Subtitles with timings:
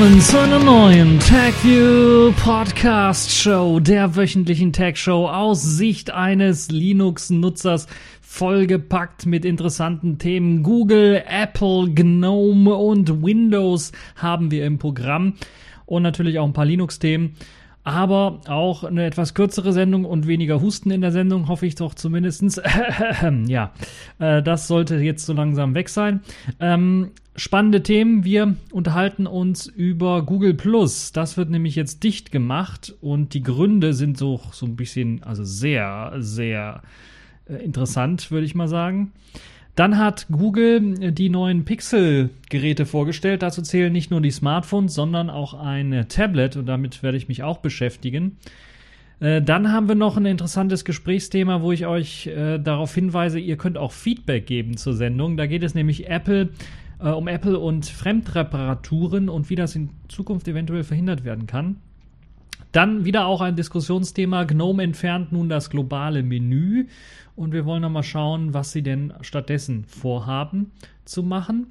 [0.00, 7.86] willkommen zu einer neuen TechView Podcast Show, der wöchentlichen Tech Show aus Sicht eines Linux-Nutzers,
[8.22, 10.62] vollgepackt mit interessanten Themen.
[10.62, 15.34] Google, Apple, GNOME und Windows haben wir im Programm
[15.84, 17.34] und natürlich auch ein paar Linux-Themen.
[17.82, 21.94] Aber auch eine etwas kürzere Sendung und weniger Husten in der Sendung, hoffe ich doch
[21.94, 22.60] zumindestens.
[23.46, 23.72] ja,
[24.18, 26.20] äh, das sollte jetzt so langsam weg sein.
[26.58, 28.24] Ähm, spannende Themen.
[28.24, 31.12] Wir unterhalten uns über Google Plus.
[31.12, 35.44] Das wird nämlich jetzt dicht gemacht und die Gründe sind so, so ein bisschen, also
[35.44, 36.82] sehr, sehr
[37.46, 39.12] äh, interessant, würde ich mal sagen.
[39.80, 43.40] Dann hat Google die neuen Pixel-Geräte vorgestellt.
[43.40, 47.42] Dazu zählen nicht nur die Smartphones, sondern auch ein Tablet und damit werde ich mich
[47.42, 48.36] auch beschäftigen.
[49.20, 53.56] Äh, dann haben wir noch ein interessantes Gesprächsthema, wo ich euch äh, darauf hinweise, ihr
[53.56, 55.38] könnt auch Feedback geben zur Sendung.
[55.38, 56.50] Da geht es nämlich Apple
[57.00, 61.76] äh, um Apple und Fremdreparaturen und wie das in Zukunft eventuell verhindert werden kann.
[62.72, 64.44] Dann wieder auch ein Diskussionsthema.
[64.44, 66.86] GNOME entfernt nun das globale Menü
[67.34, 70.70] und wir wollen nochmal schauen, was sie denn stattdessen vorhaben
[71.04, 71.66] zu machen.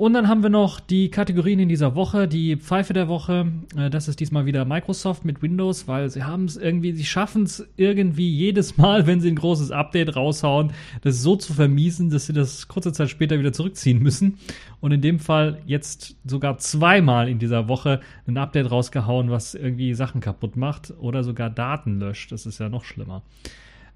[0.00, 3.52] Und dann haben wir noch die Kategorien in dieser Woche, die Pfeife der Woche.
[3.76, 7.42] Äh, das ist diesmal wieder Microsoft mit Windows, weil sie haben es irgendwie, sie schaffen
[7.42, 12.24] es irgendwie jedes Mal, wenn sie ein großes Update raushauen, das so zu vermiesen, dass
[12.24, 14.38] sie das kurze Zeit später wieder zurückziehen müssen.
[14.80, 19.92] Und in dem Fall jetzt sogar zweimal in dieser Woche ein Update rausgehauen, was irgendwie
[19.92, 22.32] Sachen kaputt macht oder sogar Daten löscht.
[22.32, 23.20] Das ist ja noch schlimmer.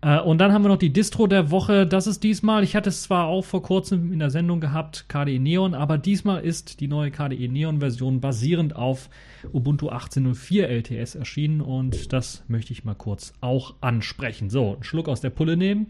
[0.05, 1.87] Äh, und dann haben wir noch die Distro der Woche.
[1.87, 5.39] Das ist diesmal, ich hatte es zwar auch vor kurzem in der Sendung gehabt, KDE
[5.39, 9.09] Neon, aber diesmal ist die neue KDE Neon Version basierend auf
[9.53, 14.51] Ubuntu 18.04 LTS erschienen und das möchte ich mal kurz auch ansprechen.
[14.51, 15.87] So, einen Schluck aus der Pulle nehmen.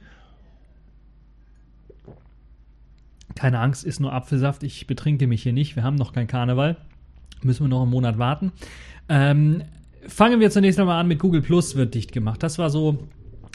[3.35, 4.63] Keine Angst, ist nur Apfelsaft.
[4.63, 5.75] Ich betrinke mich hier nicht.
[5.75, 6.77] Wir haben noch kein Karneval.
[7.43, 8.53] Müssen wir noch einen Monat warten.
[9.09, 9.65] Ähm,
[10.07, 12.45] fangen wir zunächst einmal an mit Google Plus wird dicht gemacht.
[12.45, 13.09] Das war so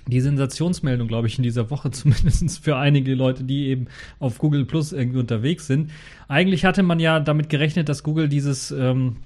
[0.09, 3.87] die Sensationsmeldung, glaube ich, in dieser Woche, zumindest für einige Leute, die eben
[4.19, 5.91] auf Google Plus irgendwie unterwegs sind.
[6.27, 9.17] Eigentlich hatte man ja damit gerechnet, dass Google dieses ähm,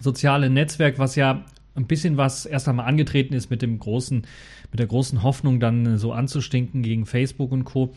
[0.00, 4.26] soziale Netzwerk, was ja ein bisschen was erst einmal angetreten ist mit dem großen,
[4.70, 7.94] mit der großen Hoffnung, dann so anzustinken gegen Facebook und Co.,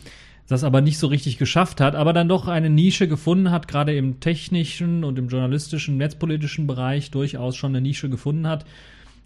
[0.48, 3.96] das aber nicht so richtig geschafft hat, aber dann doch eine Nische gefunden hat, gerade
[3.96, 8.66] im technischen und im journalistischen, netzpolitischen Bereich durchaus schon eine Nische gefunden hat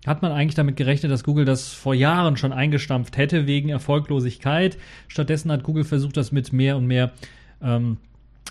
[0.05, 4.77] hat man eigentlich damit gerechnet, dass Google das vor Jahren schon eingestampft hätte wegen Erfolglosigkeit.
[5.07, 7.11] Stattdessen hat Google versucht, das mit mehr und mehr
[7.61, 7.97] ähm,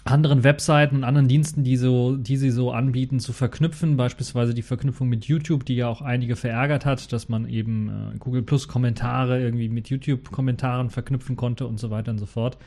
[0.04, 3.96] anderen Webseiten und anderen Diensten, die, so, die sie so anbieten, zu verknüpfen.
[3.96, 8.18] Beispielsweise die Verknüpfung mit YouTube, die ja auch einige verärgert hat, dass man eben äh,
[8.18, 12.58] Google Plus Kommentare irgendwie mit YouTube-Kommentaren verknüpfen konnte und so weiter und so fort.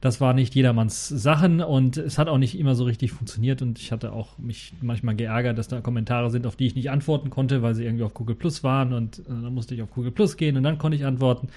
[0.00, 3.78] Das war nicht jedermanns Sachen und es hat auch nicht immer so richtig funktioniert und
[3.78, 7.30] ich hatte auch mich manchmal geärgert, dass da Kommentare sind, auf die ich nicht antworten
[7.30, 10.10] konnte, weil sie irgendwie auf Google Plus waren und äh, dann musste ich auf Google
[10.10, 11.48] Plus gehen und dann konnte ich antworten.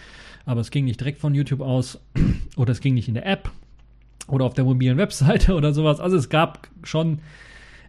[0.45, 1.99] Aber es ging nicht direkt von YouTube aus
[2.55, 3.49] oder es ging nicht in der App
[4.27, 5.99] oder auf der mobilen Webseite oder sowas.
[5.99, 7.19] Also es gab schon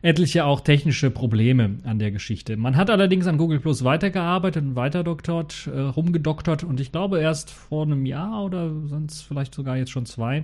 [0.02, 2.56] etliche auch technische Probleme an der Geschichte.
[2.56, 7.20] Man hat allerdings an Google Plus weitergearbeitet und weiter doktort, äh, rumgedoktert und ich glaube
[7.20, 10.42] erst vor einem Jahr oder sonst vielleicht sogar jetzt schon zwei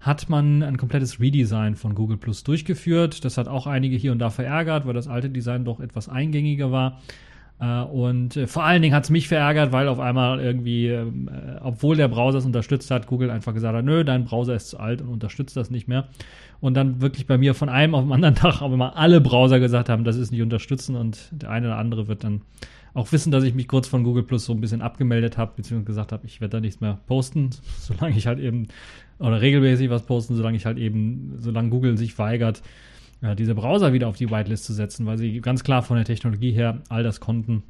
[0.00, 3.24] hat man ein komplettes Redesign von Google Plus durchgeführt.
[3.24, 6.72] Das hat auch einige hier und da verärgert, weil das alte Design doch etwas eingängiger
[6.72, 7.00] war.
[7.60, 11.28] Äh, und äh, vor allen Dingen hat es mich verärgert, weil auf einmal irgendwie, ähm,
[11.28, 14.70] äh, obwohl der Browser es unterstützt hat, Google einfach gesagt hat, nö, dein Browser ist
[14.70, 16.08] zu alt und unterstützt das nicht mehr.
[16.60, 19.60] Und dann wirklich bei mir von einem auf den anderen Tag aber mal alle Browser
[19.60, 22.40] gesagt haben, das ist nicht unterstützen und der eine oder andere wird dann
[22.92, 25.86] auch wissen, dass ich mich kurz von Google Plus so ein bisschen abgemeldet habe, beziehungsweise
[25.86, 28.68] gesagt habe, ich werde da nichts mehr posten, solange ich halt eben,
[29.18, 32.62] oder regelmäßig was posten, solange ich halt eben, solange Google sich weigert,
[33.22, 36.06] ja, diese Browser wieder auf die Whitelist zu setzen, weil sie ganz klar von der
[36.06, 37.62] Technologie her all das konnten,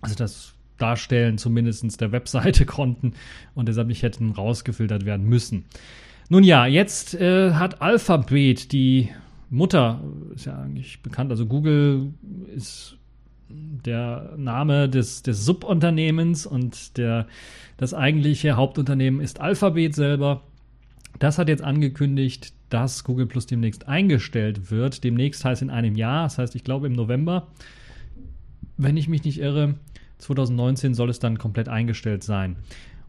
[0.00, 3.14] also das Darstellen zumindest der Webseite konnten
[3.54, 5.64] und deshalb nicht hätten rausgefiltert werden müssen.
[6.28, 9.10] Nun ja, jetzt äh, hat Alphabet, die
[9.48, 10.00] Mutter,
[10.34, 12.14] ist ja eigentlich bekannt, also Google
[12.54, 12.96] ist
[13.48, 17.26] der Name des, des Subunternehmens und der,
[17.76, 20.42] das eigentliche Hauptunternehmen ist Alphabet selber.
[21.18, 25.04] Das hat jetzt angekündigt, dass Google Plus demnächst eingestellt wird.
[25.04, 27.48] Demnächst heißt in einem Jahr, das heißt, ich glaube im November,
[28.76, 29.74] wenn ich mich nicht irre,
[30.18, 32.56] 2019 soll es dann komplett eingestellt sein.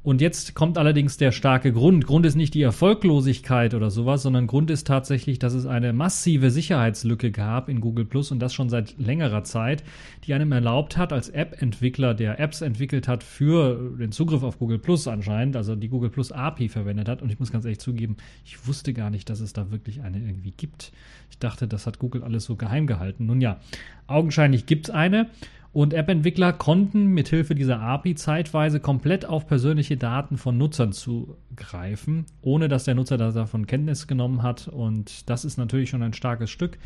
[0.04, 2.08] Und jetzt kommt allerdings der starke Grund.
[2.08, 6.50] Grund ist nicht die Erfolglosigkeit oder sowas, sondern Grund ist tatsächlich, dass es eine massive
[6.50, 9.84] Sicherheitslücke gab in Google Plus und das schon seit längerer Zeit,
[10.24, 14.80] die einem erlaubt hat, als App-Entwickler, der Apps entwickelt hat für den Zugriff auf Google
[14.80, 17.22] Plus anscheinend, also die Google Plus API verwendet hat.
[17.22, 20.18] Und ich muss ganz ehrlich zugeben, ich wusste gar nicht, dass es da wirklich eine
[20.18, 20.94] irgendwie gibt.
[21.30, 23.28] Ich dachte, das hat Google alles so geheim gehalten.
[23.28, 23.60] Nun ja,
[24.08, 25.30] augenscheinlich gibt es eine.
[25.74, 32.68] Und App-Entwickler konnten mithilfe dieser API zeitweise komplett auf persönliche Daten von Nutzern zugreifen, ohne
[32.68, 34.68] dass der Nutzer davon Kenntnis genommen hat.
[34.68, 36.78] Und das ist natürlich schon ein starkes Stück.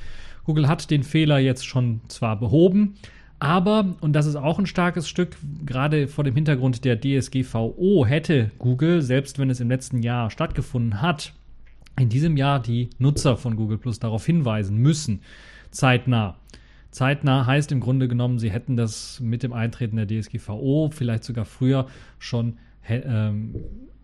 [0.43, 2.95] Google hat den Fehler jetzt schon zwar behoben,
[3.39, 5.35] aber, und das ist auch ein starkes Stück,
[5.65, 11.01] gerade vor dem Hintergrund der DSGVO hätte Google, selbst wenn es im letzten Jahr stattgefunden
[11.01, 11.33] hat,
[11.99, 15.21] in diesem Jahr die Nutzer von Google Plus darauf hinweisen müssen,
[15.71, 16.35] zeitnah.
[16.95, 21.43] Zeitnah heißt im Grunde genommen, sie hätten das mit dem Eintreten der DSGVO vielleicht sogar
[21.43, 21.87] früher
[22.19, 22.57] schon
[22.87, 23.55] ähm,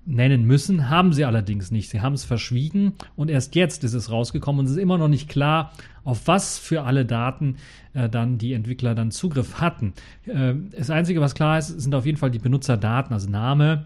[0.05, 1.89] nennen müssen, haben sie allerdings nicht.
[1.89, 5.07] Sie haben es verschwiegen und erst jetzt ist es rausgekommen und es ist immer noch
[5.07, 5.71] nicht klar,
[6.03, 7.55] auf was für alle Daten
[7.93, 9.93] äh, dann die Entwickler dann Zugriff hatten.
[10.25, 13.85] Äh, das Einzige, was klar ist, sind auf jeden Fall die Benutzerdaten, also Name,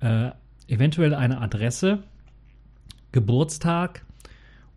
[0.00, 0.30] äh,
[0.66, 2.02] eventuell eine Adresse,
[3.12, 4.02] Geburtstag,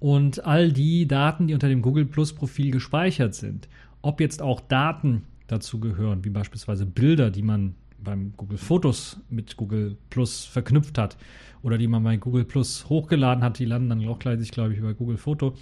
[0.03, 3.69] und all die Daten, die unter dem Google Plus Profil gespeichert sind.
[4.01, 9.55] Ob jetzt auch Daten dazu gehören, wie beispielsweise Bilder, die man beim Google Fotos mit
[9.55, 11.15] Google Plus verknüpft hat
[11.61, 14.79] oder die man bei Google Plus hochgeladen hat, die landen dann auch gleich, glaube ich,
[14.79, 15.53] über Google Foto,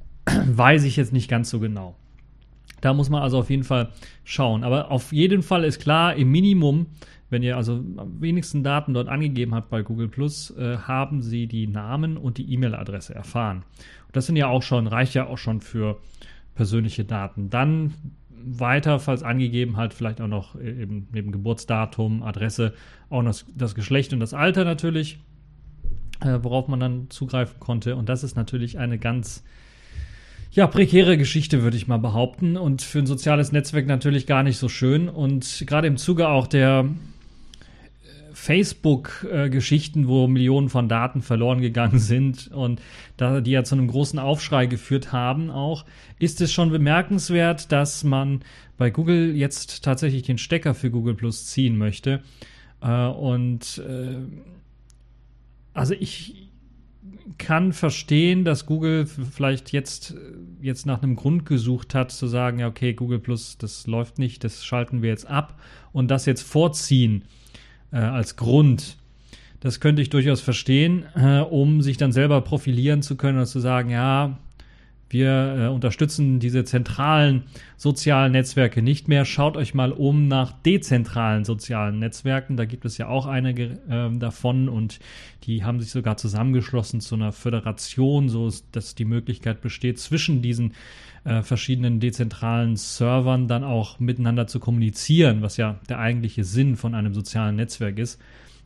[0.24, 1.94] weiß ich jetzt nicht ganz so genau.
[2.80, 3.90] Da muss man also auf jeden Fall
[4.24, 4.64] schauen.
[4.64, 6.86] Aber auf jeden Fall ist klar, im Minimum
[7.32, 11.46] wenn ihr also am wenigsten Daten dort angegeben habt bei Google Plus, äh, haben sie
[11.46, 13.64] die Namen und die E-Mail-Adresse erfahren.
[14.06, 15.98] Und das sind ja auch schon, reicht ja auch schon für
[16.54, 17.48] persönliche Daten.
[17.48, 17.94] Dann
[18.44, 22.74] weiter, falls angegeben halt vielleicht auch noch äh, eben neben Geburtsdatum, Adresse,
[23.08, 25.18] auch noch das, Geschlecht und das Alter natürlich,
[26.20, 27.96] äh, worauf man dann zugreifen konnte.
[27.96, 29.42] Und das ist natürlich eine ganz
[30.50, 32.58] ja, prekäre Geschichte, würde ich mal behaupten.
[32.58, 35.08] Und für ein soziales Netzwerk natürlich gar nicht so schön.
[35.08, 36.90] Und gerade im Zuge auch der
[38.42, 42.82] Facebook-Geschichten, wo Millionen von Daten verloren gegangen sind und
[43.16, 45.84] da, die ja zu einem großen Aufschrei geführt haben auch,
[46.18, 48.40] ist es schon bemerkenswert, dass man
[48.78, 52.20] bei Google jetzt tatsächlich den Stecker für Google Plus ziehen möchte.
[52.80, 54.16] Äh, und äh,
[55.72, 56.48] also ich
[57.38, 60.16] kann verstehen, dass Google vielleicht jetzt,
[60.60, 64.42] jetzt nach einem Grund gesucht hat, zu sagen, ja, okay, Google Plus, das läuft nicht,
[64.42, 65.60] das schalten wir jetzt ab
[65.92, 67.22] und das jetzt vorziehen
[67.92, 68.96] äh, als Grund.
[69.60, 73.60] Das könnte ich durchaus verstehen, äh, um sich dann selber profilieren zu können und zu
[73.60, 74.38] sagen, ja,
[75.12, 77.44] wir äh, unterstützen diese zentralen
[77.76, 79.24] sozialen Netzwerke nicht mehr.
[79.24, 82.56] Schaut euch mal um nach dezentralen sozialen Netzwerken.
[82.56, 85.00] Da gibt es ja auch einige äh, davon und
[85.44, 90.72] die haben sich sogar zusammengeschlossen zu einer Föderation, so dass die Möglichkeit besteht, zwischen diesen
[91.24, 96.94] äh, verschiedenen dezentralen Servern dann auch miteinander zu kommunizieren, was ja der eigentliche Sinn von
[96.94, 98.20] einem sozialen Netzwerk ist.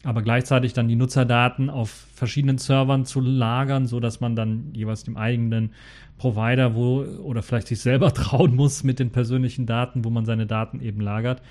[0.05, 5.05] Aber gleichzeitig dann die Nutzerdaten auf verschiedenen Servern zu lagern, so dass man dann jeweils
[5.05, 5.71] dem eigenen
[6.17, 10.47] Provider, wo oder vielleicht sich selber trauen muss mit den persönlichen Daten, wo man seine
[10.47, 11.43] Daten eben lagert.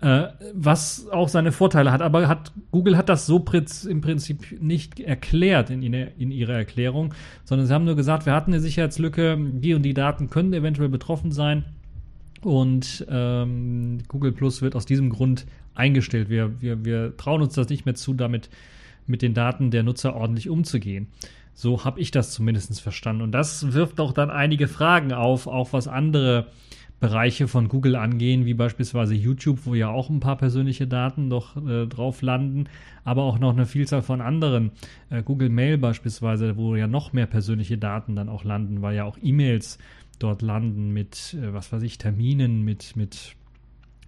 [0.00, 3.44] Äh, was auch seine Vorteile hat, aber hat, Google hat das so
[3.86, 7.12] im Prinzip nicht erklärt in, in ihrer Erklärung,
[7.44, 10.88] sondern sie haben nur gesagt, wir hatten eine Sicherheitslücke, die und die Daten können eventuell
[10.88, 11.64] betroffen sein
[12.40, 16.30] und ähm, Google Plus wird aus diesem Grund eingestellt.
[16.30, 18.48] Wir, wir, wir trauen uns das nicht mehr zu, damit
[19.06, 21.08] mit den Daten der Nutzer ordentlich umzugehen.
[21.52, 23.22] So habe ich das zumindest verstanden.
[23.22, 26.46] Und das wirft auch dann einige Fragen auf, auch was andere
[27.00, 31.56] Bereiche von Google angehen, wie beispielsweise YouTube, wo ja auch ein paar persönliche Daten doch
[31.56, 32.64] äh, drauf landen,
[33.04, 34.72] aber auch noch eine Vielzahl von anderen.
[35.08, 39.04] Äh, Google Mail beispielsweise, wo ja noch mehr persönliche Daten dann auch landen, weil ja
[39.04, 39.78] auch E-Mails
[40.18, 43.34] dort landen mit, äh, was weiß ich, Terminen, mit, mit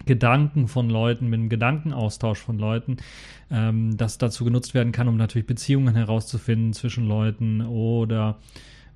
[0.04, 2.98] Gedanken von Leuten, mit einem Gedankenaustausch von Leuten,
[3.50, 8.38] ähm, das dazu genutzt werden kann, um natürlich Beziehungen herauszufinden zwischen Leuten oder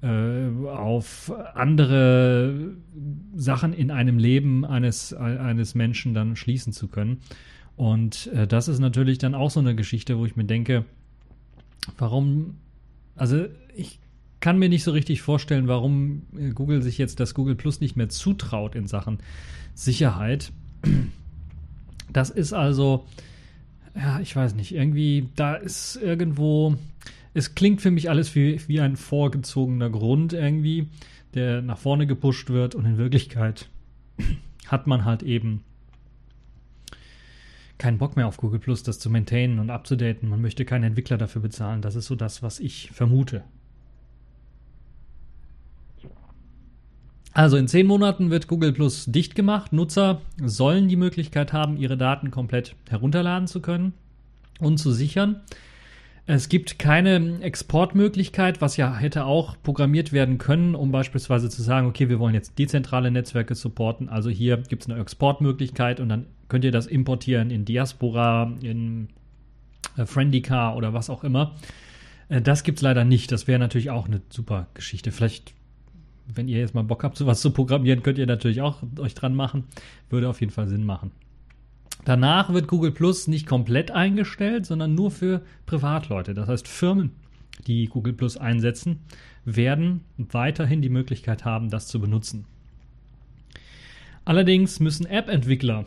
[0.03, 2.75] auf andere
[3.35, 7.21] Sachen in einem Leben eines, eines Menschen dann schließen zu können.
[7.77, 10.85] Und äh, das ist natürlich dann auch so eine Geschichte, wo ich mir denke,
[11.99, 12.57] warum,
[13.15, 13.99] also ich
[14.41, 16.23] kann mir nicht so richtig vorstellen, warum
[16.55, 19.19] Google sich jetzt das Google Plus nicht mehr zutraut in Sachen
[19.75, 20.53] Sicherheit.
[22.13, 23.07] Das ist also,
[23.95, 26.77] ja, ich weiß nicht, irgendwie, da ist irgendwo,
[27.37, 30.89] es klingt für mich alles wie, wie ein vorgezogener Grund irgendwie,
[31.35, 33.69] der nach vorne gepusht wird und in Wirklichkeit
[34.69, 35.63] hat man halt eben
[37.77, 40.31] keinen Bock mehr auf Google Plus, das zu maintainen und abzudaten.
[40.31, 41.83] Man möchte keinen Entwickler dafür bezahlen.
[41.83, 43.45] Das ist so das, was ich vermute.
[47.35, 49.75] Also in zehn Monaten wird Google Plus dicht gemacht.
[49.75, 53.93] Nutzer sollen die Möglichkeit haben, ihre Daten komplett herunterladen zu können
[54.59, 55.43] und zu sichern.
[56.29, 61.87] Es gibt keine Exportmöglichkeit, was ja hätte auch programmiert werden können, um beispielsweise zu sagen,
[61.87, 64.09] okay, wir wollen jetzt dezentrale Netzwerke supporten.
[64.09, 69.09] Also hier gibt es eine Exportmöglichkeit und dann könnt ihr das importieren in Diaspora, in
[69.97, 71.55] äh, Friendica oder was auch immer.
[72.29, 73.31] Äh, das gibt es leider nicht.
[73.31, 75.13] Das wäre natürlich auch eine super Geschichte.
[75.13, 75.55] Vielleicht
[76.35, 79.35] wenn ihr jetzt mal Bock habt, sowas zu programmieren, könnt ihr natürlich auch euch dran
[79.35, 79.65] machen.
[80.11, 81.13] Würde auf jeden Fall Sinn machen.
[82.07, 86.35] Danach wird Google Plus nicht komplett eingestellt, sondern nur für Privatleute.
[86.35, 87.11] Das heißt, Firmen,
[87.67, 89.01] die Google Plus einsetzen,
[89.45, 92.45] werden weiterhin die Möglichkeit haben, das zu benutzen.
[94.25, 95.85] Allerdings müssen App-Entwickler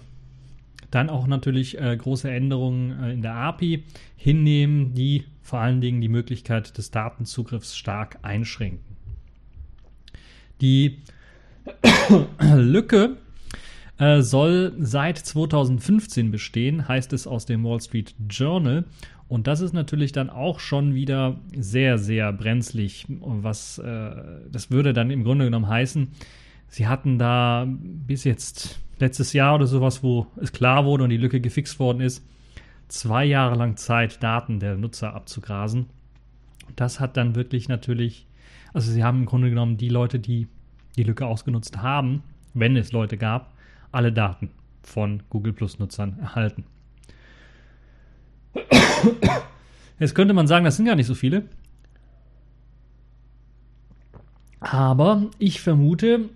[0.92, 3.86] dann auch natürlich äh, große Änderungen äh, in der API
[4.18, 8.98] hinnehmen, die vor allen Dingen die Möglichkeit des Datenzugriffs stark einschränken.
[10.60, 10.98] Die
[12.42, 13.16] Lücke
[14.00, 18.86] äh, soll seit 2015 bestehen, heißt es aus dem Wall Street Journal.
[19.28, 23.06] Und das ist natürlich dann auch schon wieder sehr, sehr brenzlig.
[23.08, 24.12] Was äh,
[24.52, 26.08] das würde dann im Grunde genommen heißen,
[26.68, 31.18] sie hatten da bis jetzt letztes Jahr oder sowas, wo es klar wurde und die
[31.18, 32.26] Lücke gefixt worden ist,
[32.88, 35.86] zwei Jahre lang Zeit, Daten der Nutzer abzugrasen.
[36.76, 38.26] Das hat dann wirklich natürlich
[38.74, 40.48] also sie haben im Grunde genommen die Leute, die
[40.96, 43.54] die Lücke ausgenutzt haben, wenn es Leute gab,
[43.92, 44.50] alle Daten
[44.84, 46.64] von Google Plus Nutzern erhalten.
[50.00, 51.44] Jetzt könnte man sagen, das sind gar nicht so viele.
[54.60, 56.30] Aber ich vermute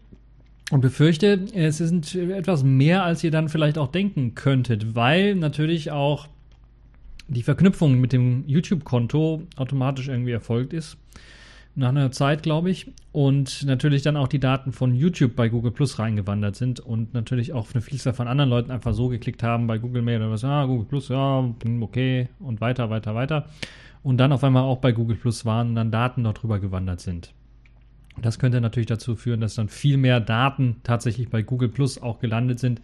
[0.71, 5.91] und befürchte, es sind etwas mehr, als ihr dann vielleicht auch denken könntet, weil natürlich
[5.91, 6.27] auch
[7.27, 10.97] die Verknüpfung mit dem YouTube-Konto automatisch irgendwie erfolgt ist
[11.75, 12.91] nach einer Zeit, glaube ich.
[13.11, 17.53] Und natürlich dann auch die Daten von YouTube bei Google Plus reingewandert sind und natürlich
[17.53, 20.41] auch eine Vielzahl von anderen Leuten einfach so geklickt haben bei Google Mail oder was,
[20.41, 23.45] ja, Google Plus, ja, hm, okay, und weiter, weiter, weiter.
[24.01, 26.99] Und dann auf einmal auch bei Google Plus waren und dann Daten dort drüber gewandert
[26.99, 27.33] sind.
[28.21, 32.19] Das könnte natürlich dazu führen, dass dann viel mehr Daten tatsächlich bei Google Plus auch
[32.19, 32.81] gelandet sind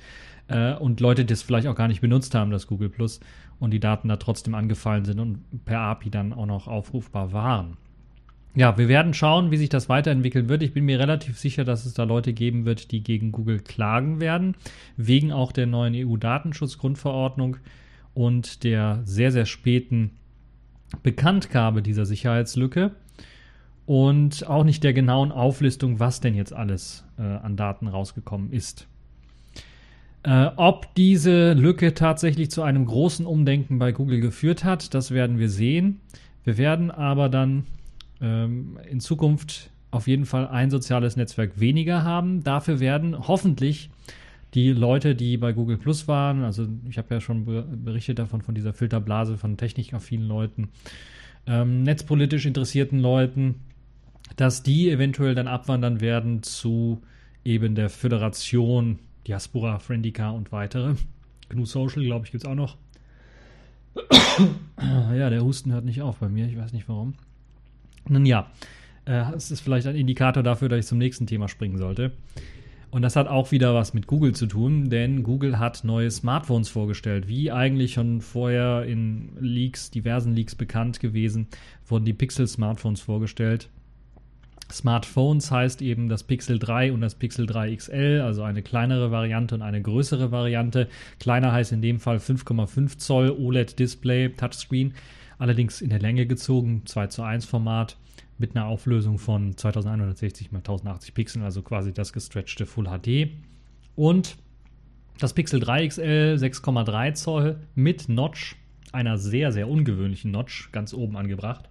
[0.47, 3.19] äh, und Leute das vielleicht auch gar nicht benutzt haben, das Google Plus,
[3.59, 7.77] und die Daten da trotzdem angefallen sind und per API dann auch noch aufrufbar waren
[8.55, 10.63] ja, wir werden schauen, wie sich das weiterentwickeln wird.
[10.63, 14.19] Ich bin mir relativ sicher, dass es da Leute geben wird, die gegen Google klagen
[14.19, 14.55] werden,
[14.97, 17.57] wegen auch der neuen EU-Datenschutzgrundverordnung
[18.13, 20.11] und der sehr, sehr späten
[21.03, 22.91] Bekanntgabe dieser Sicherheitslücke
[23.85, 28.87] und auch nicht der genauen Auflistung, was denn jetzt alles äh, an Daten rausgekommen ist.
[30.23, 35.37] Äh, ob diese Lücke tatsächlich zu einem großen Umdenken bei Google geführt hat, das werden
[35.37, 36.01] wir sehen.
[36.43, 37.65] Wir werden aber dann
[38.21, 42.43] ähm, in Zukunft auf jeden Fall ein soziales Netzwerk weniger haben.
[42.43, 43.89] Dafür werden hoffentlich
[44.53, 47.45] die Leute, die bei Google Plus waren, also ich habe ja schon
[47.83, 50.69] berichtet davon, von dieser Filterblase von technikaffinen Leuten,
[51.45, 53.55] ähm, netzpolitisch interessierten Leuten,
[54.35, 57.01] dass die eventuell dann abwandern werden zu
[57.45, 60.95] eben der Föderation, Diaspora, Friendica und weitere.
[61.49, 62.77] GNU Social, glaube ich, gibt es auch noch.
[64.79, 67.13] ja, der Husten hört nicht auf bei mir, ich weiß nicht warum.
[68.09, 68.51] Nun ja,
[69.05, 72.11] äh, es ist vielleicht ein Indikator dafür, dass ich zum nächsten Thema springen sollte.
[72.91, 76.69] Und das hat auch wieder was mit Google zu tun, denn Google hat neue Smartphones
[76.69, 77.27] vorgestellt.
[77.27, 81.47] Wie eigentlich schon vorher in Leaks, diversen Leaks bekannt gewesen,
[81.87, 83.69] wurden die Pixel-Smartphones vorgestellt.
[84.71, 89.55] Smartphones heißt eben das Pixel 3 und das Pixel 3 XL, also eine kleinere Variante
[89.55, 90.87] und eine größere Variante.
[91.19, 94.93] Kleiner heißt in dem Fall 5,5 Zoll OLED-Display, Touchscreen
[95.39, 97.97] allerdings in der Länge gezogen, 2 zu 1 Format
[98.37, 103.31] mit einer Auflösung von 2160 x 1080 Pixeln, also quasi das gestretchte Full HD.
[103.95, 104.37] Und
[105.17, 108.55] das Pixel 3 XL 6,3 Zoll mit Notch,
[108.91, 111.69] einer sehr, sehr ungewöhnlichen Notch, ganz oben angebracht.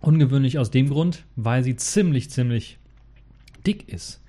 [0.00, 2.78] Ungewöhnlich aus dem Grund, weil sie ziemlich, ziemlich
[3.66, 4.22] dick ist.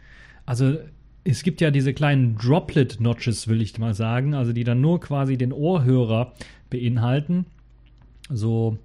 [0.45, 0.79] Also
[1.23, 5.37] es gibt ja diese kleinen Droplet-Notches, will ich mal sagen, also die dann nur quasi
[5.37, 6.33] den Ohrhörer
[6.69, 7.45] beinhalten.
[8.29, 8.79] So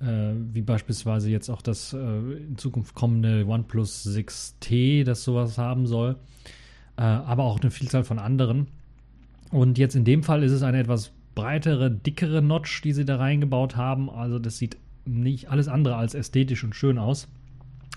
[0.00, 5.86] äh, wie beispielsweise jetzt auch das äh, in Zukunft kommende OnePlus 6T, das sowas haben
[5.86, 6.16] soll.
[6.96, 8.68] Äh, aber auch eine Vielzahl von anderen.
[9.50, 13.16] Und jetzt in dem Fall ist es eine etwas breitere, dickere Notch, die sie da
[13.16, 14.08] reingebaut haben.
[14.08, 17.28] Also das sieht nicht alles andere als ästhetisch und schön aus.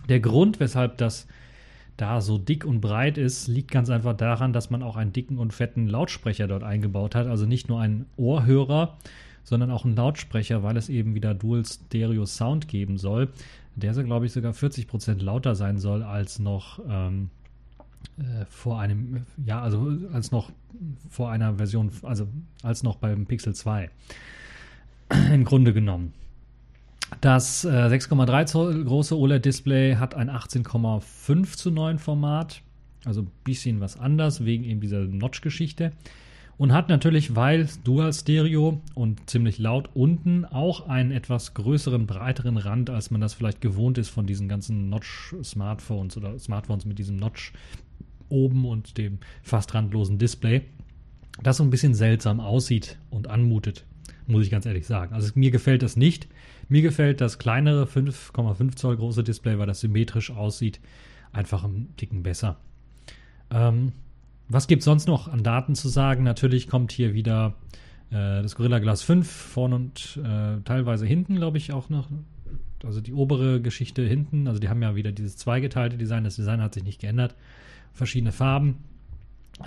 [0.10, 1.28] Der Grund, weshalb das
[1.98, 5.38] da so dick und breit ist, liegt ganz einfach daran, dass man auch einen dicken
[5.38, 7.28] und fetten Lautsprecher dort eingebaut hat.
[7.28, 8.98] Also nicht nur einen Ohrhörer,
[9.44, 13.30] sondern auch einen Lautsprecher, weil es eben wieder Dual Stereo Sound geben soll.
[13.76, 17.30] Der so, glaube ich, sogar 40% lauter sein soll als noch ähm,
[18.18, 20.52] äh, vor einem, ja, also als noch
[21.10, 22.28] vor einer Version, also
[22.62, 23.90] als noch beim Pixel 2.
[25.34, 26.14] Im Grunde genommen.
[27.22, 32.62] Das äh, 6,3 Zoll große OLED-Display hat ein 18,5 zu 9 Format,
[33.06, 35.92] also ein bisschen was anders wegen eben dieser Notch-Geschichte.
[36.56, 42.58] Und hat natürlich, weil Dual Stereo und ziemlich laut unten auch einen etwas größeren, breiteren
[42.58, 47.18] Rand, als man das vielleicht gewohnt ist von diesen ganzen Notch-Smartphones oder Smartphones mit diesem
[47.18, 47.54] Notch
[48.30, 50.62] oben und dem fast randlosen Display,
[51.42, 53.84] das so ein bisschen seltsam aussieht und anmutet,
[54.28, 55.14] muss ich ganz ehrlich sagen.
[55.14, 56.28] Also mir gefällt das nicht.
[56.70, 60.80] Mir gefällt das kleinere 5,5 Zoll große Display, weil das symmetrisch aussieht,
[61.32, 62.58] einfach einen Ticken besser.
[63.52, 63.92] Ähm,
[64.50, 66.24] was gibt es sonst noch an Daten zu sagen?
[66.24, 67.56] Natürlich kommt hier wieder
[68.12, 72.10] äh, das Gorilla Glass 5 vorne und äh, teilweise hinten, glaube ich, auch noch.
[72.84, 74.48] Also die obere Geschichte hinten.
[74.48, 76.26] Also die haben ja wieder dieses zweigeteilte Design.
[76.26, 77.36] Das Design hat sich nicht geändert.
[77.94, 78.76] Verschiedene Farben.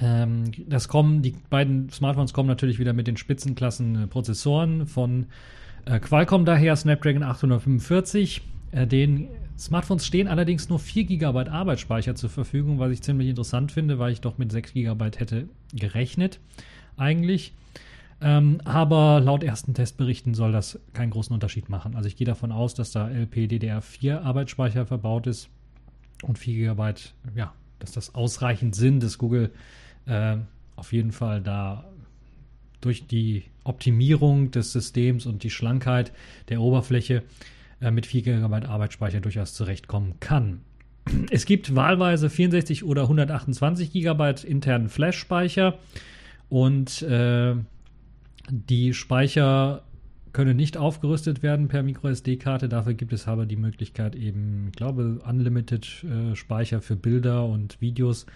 [0.00, 5.26] Ähm, das kommen, die beiden Smartphones kommen natürlich wieder mit den Spitzenklassen äh, Prozessoren von
[5.84, 8.42] äh, Qualcomm daher Snapdragon 845.
[8.72, 9.28] Äh, den
[9.58, 14.12] Smartphones stehen allerdings nur 4 GB Arbeitsspeicher zur Verfügung, was ich ziemlich interessant finde, weil
[14.12, 16.40] ich doch mit 6 GB hätte gerechnet
[16.96, 17.54] eigentlich.
[18.20, 21.94] Ähm, aber laut ersten Testberichten soll das keinen großen Unterschied machen.
[21.94, 25.48] Also ich gehe davon aus, dass da LPDDR4 Arbeitsspeicher verbaut ist
[26.22, 26.94] und 4 GB,
[27.34, 29.50] ja, dass das ausreichend sind, dass Google
[30.06, 30.36] äh,
[30.76, 31.84] auf jeden Fall da
[32.80, 36.12] durch die Optimierung des Systems und die Schlankheit
[36.48, 37.22] der Oberfläche
[37.80, 40.60] äh, mit 4 GB Arbeitsspeicher durchaus zurechtkommen kann.
[41.30, 45.78] Es gibt wahlweise 64 oder 128 GB internen Flash-Speicher
[46.48, 47.54] und äh,
[48.50, 49.82] die Speicher
[50.36, 52.68] können nicht aufgerüstet werden per MicroSD-Karte.
[52.68, 58.26] Dafür gibt es aber die Möglichkeit eben, ich glaube, Unlimited äh, für Bilder und Videos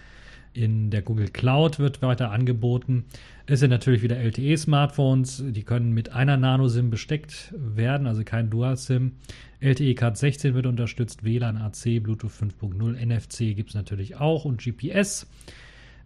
[0.51, 3.05] in der Google Cloud wird weiter angeboten.
[3.45, 9.11] Es sind natürlich wieder LTE-Smartphones, die können mit einer Nano-SIM besteckt werden, also kein Dual-SIM.
[9.59, 14.59] LTE Cat 16 wird unterstützt, WLAN AC, Bluetooth 5.0, NFC gibt es natürlich auch und
[14.59, 15.27] GPS.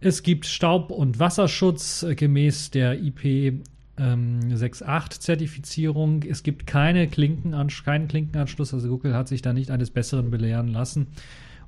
[0.00, 3.64] Es gibt Staub- und Wasserschutz äh, gemäß der IP
[3.98, 6.22] ähm, 6.8 Zertifizierung.
[6.22, 10.68] Es gibt keine Klinkenansch keinen Klinkenanschluss, also Google hat sich da nicht eines Besseren belehren
[10.68, 11.08] lassen.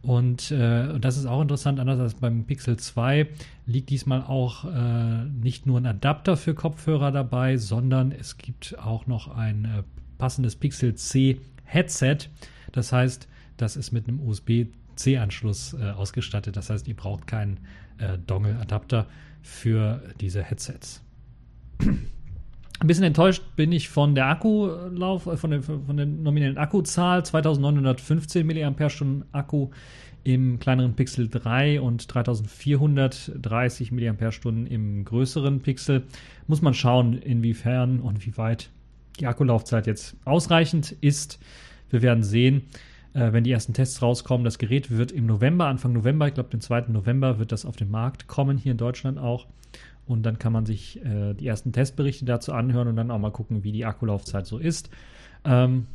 [0.00, 3.28] Und äh, das ist auch interessant, anders als beim Pixel 2
[3.66, 9.06] liegt diesmal auch äh, nicht nur ein Adapter für Kopfhörer dabei, sondern es gibt auch
[9.06, 9.82] noch ein äh,
[10.16, 12.18] passendes Pixel C Headset.
[12.72, 16.56] Das heißt, das ist mit einem USB-C-Anschluss äh, ausgestattet.
[16.56, 17.58] Das heißt, ihr braucht keinen
[17.98, 19.06] äh, Dongle-Adapter
[19.42, 21.02] für diese Headsets.
[22.80, 27.24] Ein bisschen enttäuscht bin ich von der Akkulauf, äh, von der, von der nominellen Akkuzahl.
[27.24, 29.70] 2915 mAh Akku
[30.22, 34.14] im kleineren Pixel 3 und 3430 mAh
[34.68, 36.04] im größeren Pixel.
[36.46, 38.70] Muss man schauen, inwiefern und wie weit
[39.18, 41.40] die Akkulaufzeit jetzt ausreichend ist.
[41.90, 42.62] Wir werden sehen,
[43.12, 44.44] äh, wenn die ersten Tests rauskommen.
[44.44, 46.92] Das Gerät wird im November, Anfang November, ich glaube, den 2.
[46.92, 49.46] November wird das auf den Markt kommen, hier in Deutschland auch.
[50.08, 53.30] Und dann kann man sich äh, die ersten Testberichte dazu anhören und dann auch mal
[53.30, 54.90] gucken, wie die Akkulaufzeit so ist.
[55.44, 55.86] Ähm,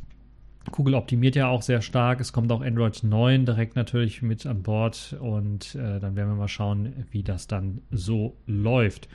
[0.70, 2.20] Google optimiert ja auch sehr stark.
[2.20, 6.36] Es kommt auch Android 9 direkt natürlich mit an Bord und äh, dann werden wir
[6.36, 9.08] mal schauen, wie das dann so läuft.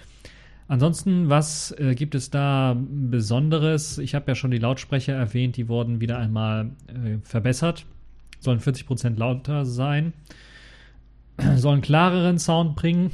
[0.67, 3.97] Ansonsten, was äh, gibt es da Besonderes?
[3.97, 7.85] Ich habe ja schon die Lautsprecher erwähnt, die wurden wieder einmal äh, verbessert,
[8.39, 10.13] sollen 40% lauter sein,
[11.55, 13.09] sollen klareren Sound bringen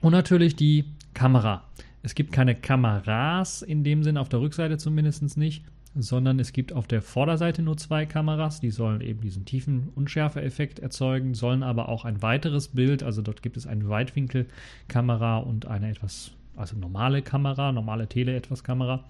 [0.00, 0.84] und natürlich die
[1.18, 1.64] Kamera.
[2.04, 5.64] Es gibt keine Kameras in dem Sinn, auf der Rückseite zumindest nicht,
[5.96, 10.78] sondern es gibt auf der Vorderseite nur zwei Kameras, die sollen eben diesen tiefen Unschärfe-Effekt
[10.78, 15.90] erzeugen, sollen aber auch ein weiteres Bild, also dort gibt es eine Weitwinkelkamera und eine
[15.90, 19.02] etwas, also normale Kamera, normale Tele-Etwas-Kamera.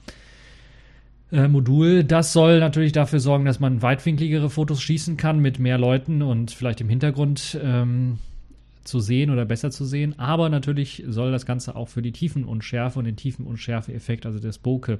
[1.31, 2.05] Äh, Modul.
[2.05, 6.53] Das soll natürlich dafür sorgen, dass man weitwinkligere Fotos schießen kann mit mehr Leuten und
[6.53, 8.18] vielleicht im Hintergrund ähm,
[8.88, 10.18] zu sehen oder besser zu sehen.
[10.18, 14.98] Aber natürlich soll das Ganze auch für die Tiefenunschärfe und den Tiefenunschärfe-Effekt, also des Bokeh,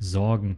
[0.00, 0.56] sorgen.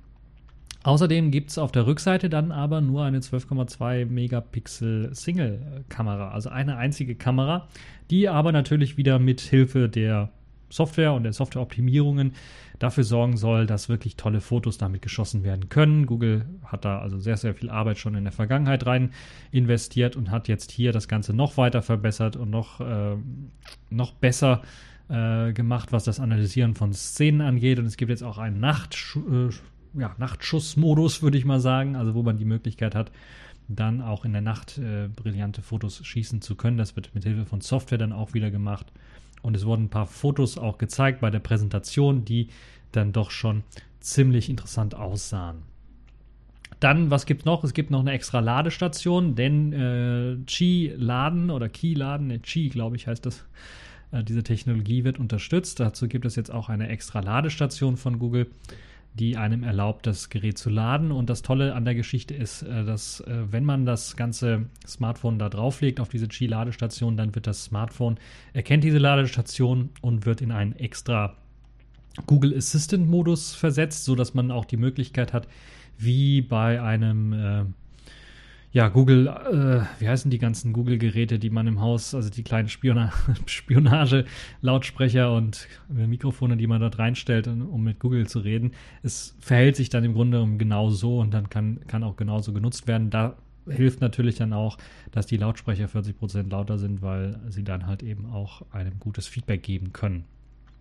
[0.85, 6.77] Außerdem gibt es auf der Rückseite dann aber nur eine 12,2 Megapixel Single-Kamera, also eine
[6.77, 7.69] einzige Kamera,
[8.11, 10.31] die aber natürlich wieder mit Hilfe der
[10.71, 12.33] Software und der Softwareoptimierungen
[12.79, 16.07] dafür sorgen soll, dass wirklich tolle Fotos damit geschossen werden können.
[16.07, 19.11] Google hat da also sehr, sehr viel Arbeit schon in der Vergangenheit rein
[19.51, 23.17] investiert und hat jetzt hier das Ganze noch weiter verbessert und noch, äh,
[23.91, 24.63] noch besser
[25.09, 27.79] äh, gemacht, was das Analysieren von Szenen angeht.
[27.79, 29.51] Und es gibt jetzt auch einen Nachtsch äh,
[29.99, 33.11] ja, Nachtschussmodus, würde ich mal sagen, also wo man die Möglichkeit hat,
[33.69, 36.79] dann auch in der Nacht äh, brillante Fotos schießen zu können.
[36.79, 38.93] Das wird mit Hilfe von Software dann auch wieder gemacht.
[39.43, 42.49] Und es wurden ein paar Fotos auch gezeigt bei der Präsentation, die
[42.93, 43.63] dann doch schon
[44.01, 45.63] ziemlich interessant aussahen.
[46.81, 47.65] Dann, was gibt es noch?
[47.65, 53.07] Es gibt noch eine extra Ladestation, denn äh, Qi-Laden oder Key-Laden, ne, Qi, glaube ich,
[53.07, 53.45] heißt das.
[54.13, 55.81] Äh, diese Technologie wird unterstützt.
[55.81, 58.49] Dazu gibt es jetzt auch eine extra Ladestation von Google
[59.19, 61.13] die einem erlaubt, das Gerät zu laden.
[61.13, 65.39] Und das Tolle an der Geschichte ist, äh, dass äh, wenn man das ganze Smartphone
[65.39, 68.19] da drauflegt auf diese Qi-Ladestation, dann wird das Smartphone
[68.53, 71.37] erkennt diese Ladestation und wird in einen extra
[72.27, 75.47] Google Assistant-Modus versetzt, sodass man auch die Möglichkeit hat,
[75.99, 77.65] wie bei einem äh,
[78.71, 82.69] ja, Google, äh, wie heißen die ganzen Google-Geräte, die man im Haus, also die kleinen
[82.69, 83.13] Spiona
[83.47, 88.73] Spionage-Lautsprecher und Mikrofone, die man dort reinstellt, um mit Google zu reden.
[89.03, 92.87] Es verhält sich dann im Grunde genau so und dann kann, kann auch genauso genutzt
[92.87, 93.09] werden.
[93.09, 94.77] Da hilft natürlich dann auch,
[95.13, 99.63] dass die Lautsprecher 40% lauter sind, weil sie dann halt eben auch einem gutes Feedback
[99.63, 100.25] geben können.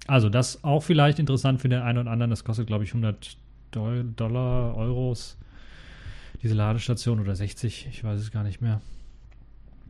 [0.08, 2.30] Also das auch vielleicht interessant für den einen oder anderen.
[2.30, 3.38] Das kostet, glaube ich, 100
[3.72, 5.38] Dollar, Euros
[6.44, 8.82] diese Ladestation oder 60, ich weiß es gar nicht mehr.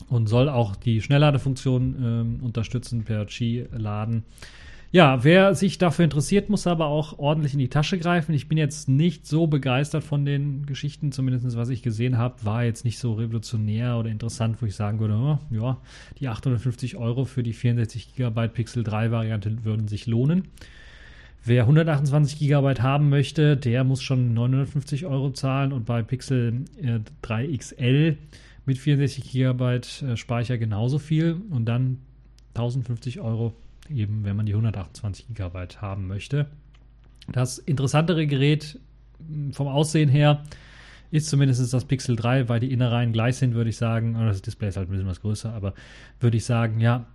[0.09, 4.23] Und soll auch die Schnellladefunktion ähm, unterstützen per Qi-Laden.
[4.89, 8.33] Ja, wer sich dafür interessiert, muss aber auch ordentlich in die Tasche greifen.
[8.33, 12.63] Ich bin jetzt nicht so begeistert von den Geschichten, zumindest was ich gesehen habe, war
[12.63, 15.77] jetzt nicht so revolutionär oder interessant, wo ich sagen würde, oh, ja,
[16.19, 20.47] die 850 Euro für die 64 GB Pixel 3 Variante würden sich lohnen.
[21.43, 26.99] Wer 128 GB haben möchte, der muss schon 950 Euro zahlen und bei Pixel äh,
[27.21, 28.17] 3 XL
[28.65, 31.99] mit 64 GB äh, Speicher genauso viel und dann
[32.55, 33.53] 1050 Euro
[33.89, 36.47] eben, wenn man die 128 GB haben möchte.
[37.31, 38.79] Das interessantere Gerät
[39.25, 40.43] hm, vom Aussehen her
[41.11, 44.13] ist zumindest das Pixel 3, weil die Innereien gleich sind, würde ich sagen.
[44.13, 45.73] Das Display ist halt ein bisschen was größer, aber
[46.19, 47.05] würde ich sagen, ja,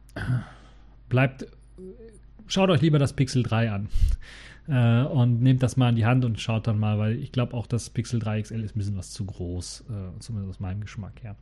[1.08, 1.46] bleibt
[2.46, 3.88] schaut euch lieber das Pixel 3 an.
[4.68, 7.54] Äh, und nehmt das mal in die Hand und schaut dann mal, weil ich glaube
[7.54, 10.80] auch das Pixel 3 XL ist ein bisschen was zu groß, äh, zumindest aus meinem
[10.80, 11.36] Geschmack her.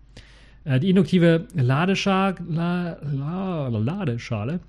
[0.65, 4.61] Äh, die induktive Ladeschale, La, La, Ladeschale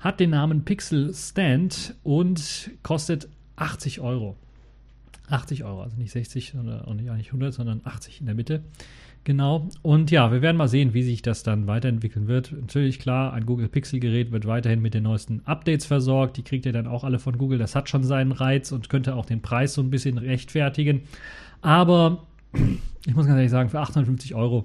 [0.00, 4.36] hat den Namen Pixel Stand und kostet 80 Euro.
[5.28, 8.64] 80 Euro, also nicht 60 und nicht 100, sondern 80 in der Mitte.
[9.24, 9.68] Genau.
[9.82, 12.52] Und ja, wir werden mal sehen, wie sich das dann weiterentwickeln wird.
[12.52, 16.38] Natürlich, klar, ein Google Pixel-Gerät wird weiterhin mit den neuesten Updates versorgt.
[16.38, 17.58] Die kriegt ihr dann auch alle von Google.
[17.58, 21.02] Das hat schon seinen Reiz und könnte auch den Preis so ein bisschen rechtfertigen.
[21.60, 22.26] Aber
[23.06, 24.64] ich muss ganz ehrlich sagen, für 850 Euro,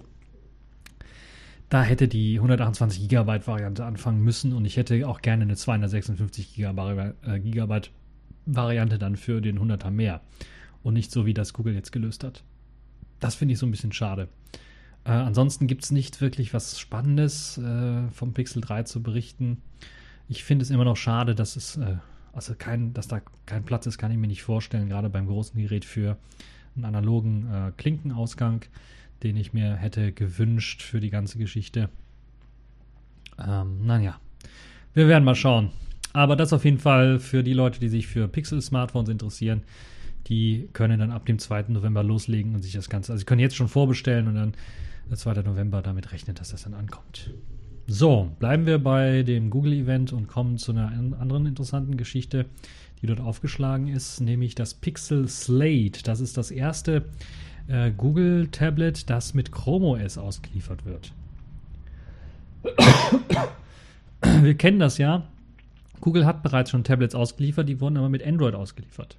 [1.68, 6.54] da hätte die 128 Gigabyte Variante anfangen müssen und ich hätte auch gerne eine 256
[6.54, 7.92] Gigabyte,
[8.48, 10.22] äh, dann für den 100er mehr.
[10.82, 12.44] Und nicht so, wie das Google jetzt gelöst hat.
[13.20, 14.28] Das finde ich so ein bisschen schade.
[15.06, 19.62] Äh, ansonsten gibt es nicht wirklich was Spannendes äh, vom Pixel 3 zu berichten.
[20.28, 21.98] Ich finde es immer noch schade, dass es, äh,
[22.34, 25.60] also kein, dass da kein Platz ist, kann ich mir nicht vorstellen, gerade beim großen
[25.62, 26.18] Gerät für
[26.76, 28.66] einen analogen äh, Klinkenausgang,
[29.24, 31.90] den ich mir hätte gewünscht für die ganze Geschichte.
[33.38, 34.20] Ähm, naja,
[34.94, 35.72] wir werden mal schauen.
[36.14, 39.64] Aber das auf jeden Fall für die Leute, die sich für Pixel-Smartphones interessieren
[40.28, 41.66] die können dann ab dem 2.
[41.70, 44.54] November loslegen und sich das Ganze, also sie können jetzt schon vorbestellen und dann
[45.10, 45.42] der 2.
[45.44, 47.32] November damit rechnen, dass das dann ankommt.
[47.88, 50.88] So, bleiben wir bei dem Google-Event und kommen zu einer
[51.20, 52.46] anderen interessanten Geschichte,
[53.02, 56.02] die dort aufgeschlagen ist, nämlich das Pixel Slate.
[56.04, 57.06] Das ist das erste
[57.68, 61.12] äh, Google-Tablet, das mit Chrome OS ausgeliefert wird.
[64.42, 65.28] Wir kennen das ja.
[66.02, 69.18] Google hat bereits schon Tablets ausgeliefert, die wurden aber mit Android ausgeliefert.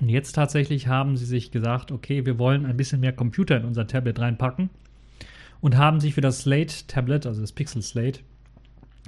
[0.00, 3.64] Und jetzt tatsächlich haben sie sich gesagt, okay, wir wollen ein bisschen mehr Computer in
[3.64, 4.70] unser Tablet reinpacken
[5.60, 8.20] und haben sich für das Slate Tablet, also das Pixel Slate,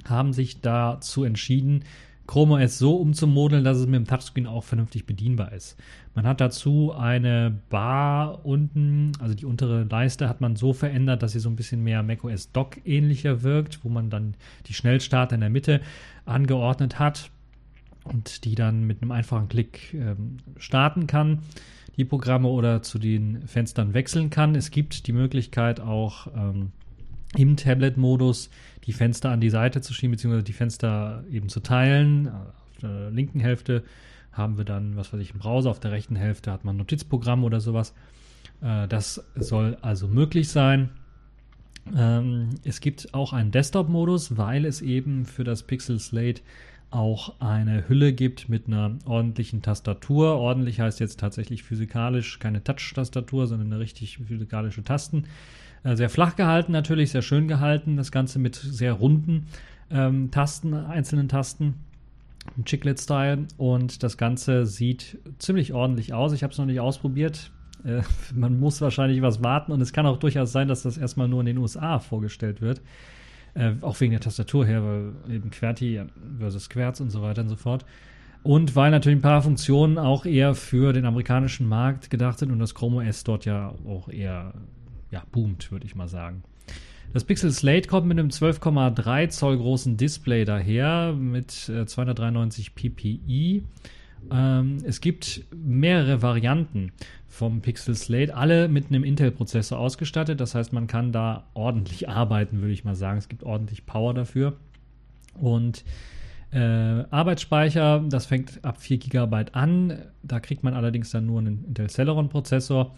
[0.05, 1.83] haben sich dazu entschieden,
[2.25, 5.77] Chrome OS so umzumodeln, dass es mit dem Touchscreen auch vernünftig bedienbar ist.
[6.15, 11.33] Man hat dazu eine Bar unten, also die untere Leiste hat man so verändert, dass
[11.33, 14.35] sie so ein bisschen mehr macOS Dock ähnlicher wirkt, wo man dann
[14.67, 15.81] die Schnellstarter in der Mitte
[16.25, 17.29] angeordnet hat
[18.05, 21.39] und die dann mit einem einfachen Klick ähm, starten kann,
[21.97, 24.55] die Programme oder zu den Fenstern wechseln kann.
[24.55, 26.71] Es gibt die Möglichkeit auch ähm,
[27.35, 28.49] im Tablet-Modus
[28.85, 32.27] die Fenster an die Seite zu schieben, beziehungsweise die Fenster eben zu teilen.
[32.27, 33.83] Auf der linken Hälfte
[34.31, 36.79] haben wir dann, was weiß ich, einen Browser, auf der rechten Hälfte hat man ein
[36.79, 37.93] Notizprogramm oder sowas.
[38.61, 40.89] Äh, das soll also möglich sein.
[41.95, 46.41] Ähm, es gibt auch einen Desktop-Modus, weil es eben für das Pixel Slate
[46.93, 50.35] auch eine Hülle gibt mit einer ordentlichen Tastatur.
[50.35, 55.25] Ordentlich heißt jetzt tatsächlich physikalisch keine Touch-Tastatur, sondern eine richtig physikalische Tasten.
[55.83, 57.97] Äh, sehr flach gehalten natürlich, sehr schön gehalten.
[57.97, 59.47] Das Ganze mit sehr runden
[59.91, 61.75] ähm, Tasten, einzelnen Tasten.
[62.65, 66.33] Chiclet-Style und das Ganze sieht ziemlich ordentlich aus.
[66.33, 67.51] Ich habe es noch nicht ausprobiert.
[67.83, 68.01] Äh,
[68.35, 71.39] man muss wahrscheinlich was warten und es kann auch durchaus sein, dass das erstmal nur
[71.39, 72.81] in den USA vorgestellt wird.
[73.55, 76.01] Äh, auch wegen der Tastatur her, weil eben QWERTY
[76.39, 77.85] versus Querz und so weiter und so fort.
[78.41, 82.59] Und weil natürlich ein paar Funktionen auch eher für den amerikanischen Markt gedacht sind und
[82.59, 84.53] das Chrome OS dort ja auch eher
[85.11, 86.43] ja, boomt, würde ich mal sagen.
[87.13, 93.63] Das Pixel Slate kommt mit einem 12,3 Zoll großen Display daher mit äh, 293 ppi.
[94.31, 96.91] Ähm, es gibt mehrere Varianten
[97.27, 100.39] vom Pixel Slate, alle mit einem Intel-Prozessor ausgestattet.
[100.39, 103.17] Das heißt, man kann da ordentlich arbeiten, würde ich mal sagen.
[103.17, 104.57] Es gibt ordentlich Power dafür.
[105.39, 105.83] Und
[106.51, 109.99] äh, Arbeitsspeicher, das fängt ab 4 GB an.
[110.21, 112.93] Da kriegt man allerdings dann nur einen Intel Celeron-Prozessor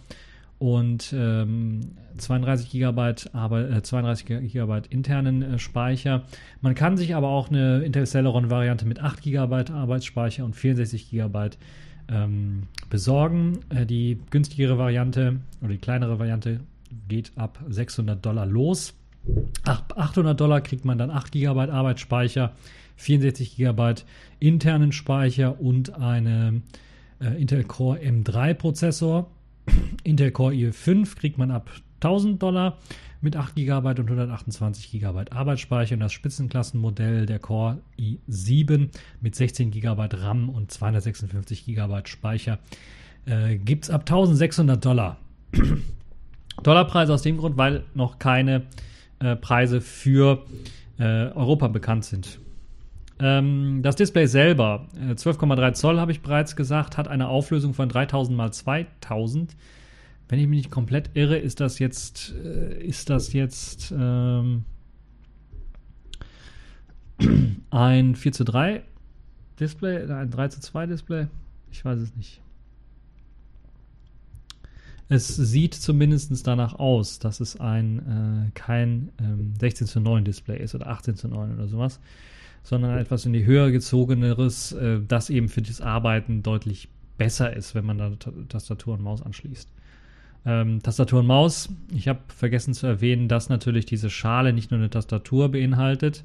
[0.57, 1.81] und ähm,
[2.17, 6.23] 32 GB, aber, äh, 32 GB internen äh, Speicher.
[6.61, 11.49] Man kann sich aber auch eine Intel Celeron-Variante mit 8 GB Arbeitsspeicher und 64 GB
[12.09, 13.59] ähm, besorgen.
[13.69, 16.61] Äh, die günstigere Variante oder die kleinere Variante
[17.07, 18.93] geht ab 600 Dollar los.
[19.65, 22.53] Ab 800 Dollar kriegt man dann 8 GB Arbeitsspeicher,
[22.97, 23.95] 64 GB
[24.39, 26.61] internen Speicher und eine
[27.19, 29.31] äh, Intel Core M3 Prozessor.
[30.03, 32.77] Intel Core i5 kriegt man ab 1000 Dollar
[33.21, 38.89] mit 8 GB und 128 GB Arbeitsspeicher und das Spitzenklassenmodell der Core i7
[39.21, 42.59] mit 16 GB RAM und 256 GB Speicher
[43.25, 45.17] äh, gibt es ab 1600 Dollar.
[46.63, 48.63] Dollarpreise aus dem Grund, weil noch keine
[49.19, 50.45] äh, Preise für
[50.99, 52.39] äh, Europa bekannt sind.
[53.19, 57.87] Ähm, das Display selber, 12,3 äh, Zoll habe ich bereits gesagt, hat eine Auflösung von
[57.87, 59.55] 3000 x 2000.
[60.27, 64.65] Wenn ich mich nicht komplett irre, ist das jetzt, äh, ist das jetzt ähm,
[67.69, 68.83] ein 4 zu 3
[69.59, 71.27] Display, ein 3 zu 2 Display?
[71.71, 72.41] Ich weiß es nicht.
[75.07, 80.59] Es sieht zumindest danach aus, dass es ein äh, kein ähm, 16 zu 9 Display
[80.61, 82.01] ist oder 18 zu 9 oder sowas
[82.65, 87.75] sondern etwas in die Höhe gezogeneres, äh, das eben für das Arbeiten deutlich besser ist,
[87.75, 88.11] wenn man da
[88.49, 89.71] Tastatur und Maus anschließt.
[90.47, 94.79] Ähm, Tastatur und Maus, ich habe vergessen zu erwähnen, dass natürlich diese Schale nicht nur
[94.79, 96.23] eine Tastatur beinhaltet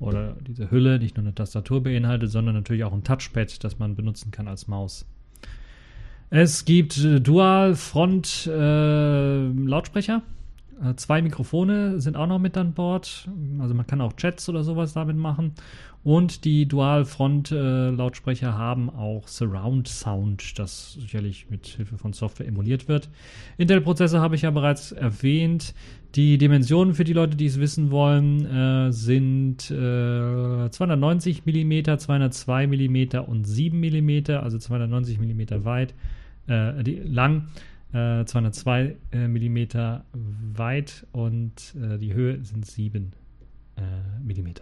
[0.00, 3.94] oder diese Hülle nicht nur eine Tastatur beinhaltet, sondern natürlich auch ein Touchpad, das man
[3.94, 5.06] benutzen kann als Maus.
[6.30, 10.41] Es gibt äh, Dual Front äh, Lautsprecher äh,
[10.96, 13.28] zwei Mikrofone sind auch noch mit an Bord.
[13.60, 15.54] Also man kann auch Chats oder sowas damit machen.
[16.04, 22.88] Und die Dual-Front-Lautsprecher äh, haben auch Surround Sound, das sicherlich mit Hilfe von Software emuliert
[22.88, 23.08] wird.
[23.56, 25.74] Intel-Prozessor habe ich ja bereits erwähnt.
[26.16, 32.66] Die Dimensionen für die Leute, die es wissen wollen, äh, sind äh, 290 mm, 202
[32.66, 35.94] mm und 7 mm, also 290 mm weit,
[36.48, 37.46] äh, lang
[37.92, 39.66] äh, 202 äh, mm
[40.54, 43.12] weit und äh, die Höhe sind 7
[43.76, 43.82] äh,
[44.22, 44.54] mm.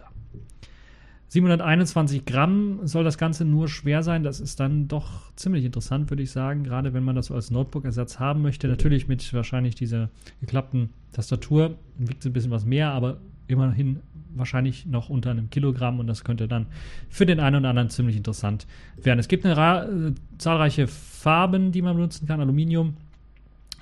[1.31, 4.21] 721 Gramm soll das Ganze nur schwer sein.
[4.21, 6.65] Das ist dann doch ziemlich interessant, würde ich sagen.
[6.65, 8.67] Gerade wenn man das als Notebook-Ersatz haben möchte.
[8.67, 10.09] Natürlich mit wahrscheinlich dieser
[10.41, 14.01] geklappten Tastatur wiegt es ein bisschen was mehr, aber immerhin
[14.35, 16.67] wahrscheinlich noch unter einem Kilogramm und das könnte dann
[17.09, 18.67] für den einen oder anderen ziemlich interessant
[18.97, 19.19] werden.
[19.19, 22.41] Es gibt eine äh, zahlreiche Farben, die man benutzen kann.
[22.41, 22.95] Aluminium,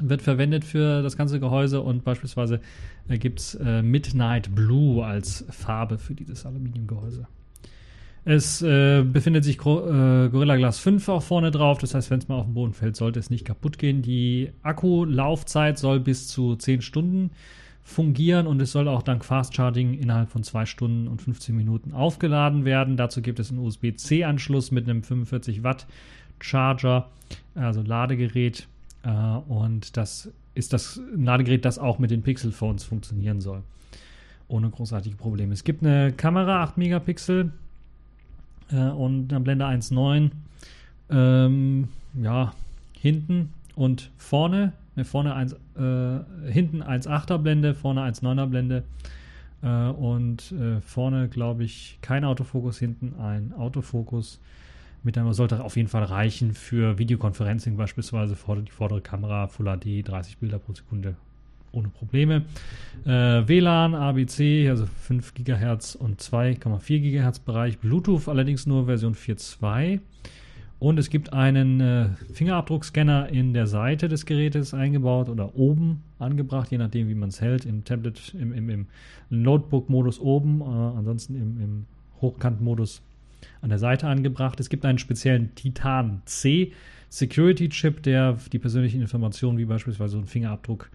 [0.02, 2.60] wird verwendet für das ganze Gehäuse und beispielsweise
[3.08, 7.28] äh, gibt es äh, Midnight Blue als Farbe für dieses Aluminiumgehäuse.
[8.26, 12.20] Es äh, befindet sich Gro äh, Gorilla Glass 5 auch vorne drauf, das heißt, wenn
[12.20, 14.02] es mal auf den Boden fällt, sollte es nicht kaputt gehen.
[14.02, 17.32] Die Akkulaufzeit soll bis zu 10 Stunden
[17.82, 21.94] fungieren und es soll auch dank Fast Charging innerhalb von 2 Stunden und 15 Minuten
[21.94, 22.98] aufgeladen werden.
[22.98, 25.88] Dazu gibt es einen USB-C-Anschluss mit einem 45 Watt
[26.40, 27.10] Charger,
[27.56, 28.68] also Ladegerät
[29.04, 33.64] äh, und das ist das Ladegerät, das auch mit den Pixel-Phones funktionieren soll.
[34.48, 35.54] Ohne großartige Probleme.
[35.54, 37.52] Es gibt eine Kamera, 8 Megapixel
[38.72, 40.32] äh, und eine Blende 1.9.
[41.12, 42.54] Ähm, ja,
[42.94, 48.84] hinten und vorne Ne, vorne 1, äh, hinten 1,8er Blende, vorne 1,9er Blende.
[49.64, 54.42] Äh, und äh, vorne, glaube ich, kein Autofokus, hinten ein Autofokus.
[55.04, 60.08] Mit einem sollte auf jeden Fall reichen für Videoconferencing, beispielsweise die vordere Kamera, Full HD,
[60.08, 61.16] 30 Bilder pro Sekunde
[61.72, 62.44] ohne Probleme.
[63.06, 67.78] Äh, WLAN, ABC, also 5 GHz und 2,4 GHz Bereich.
[67.80, 70.00] Bluetooth allerdings nur Version 4.2.
[70.80, 76.72] Und es gibt einen äh, Fingerabdruckscanner in der Seite des Gerätes eingebaut oder oben angebracht,
[76.72, 77.66] je nachdem, wie man es hält.
[77.66, 78.88] Im Tablet, im, im, im
[79.30, 81.86] Notebook-Modus oben, äh, ansonsten im, im
[82.22, 83.02] Hochkant-Modus
[83.62, 84.60] an der Seite angebracht.
[84.60, 86.74] Es gibt einen speziellen Titan C
[87.10, 90.92] Security Chip, der die persönlichen Informationen, wie beispielsweise so ein Fingerabdruck,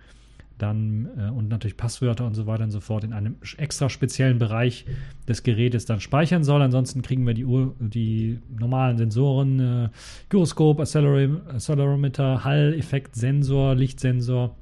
[0.59, 4.39] dann äh, und natürlich Passwörter und so weiter und so fort in einem extra speziellen
[4.39, 4.85] Bereich
[5.27, 6.63] des Gerätes dann speichern soll.
[6.63, 9.89] Ansonsten kriegen wir die, Uhr, die normalen Sensoren, äh,
[10.29, 14.57] Gyroskop, Accelerom Accelerometer, Hall-Effekt, Sensor, Lichtsensor.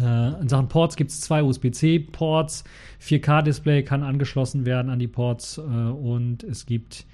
[0.00, 2.64] Äh, in Sachen Ports gibt es zwei USB-C-Ports,
[3.02, 7.06] 4K-Display kann angeschlossen werden an die Ports äh, und es gibt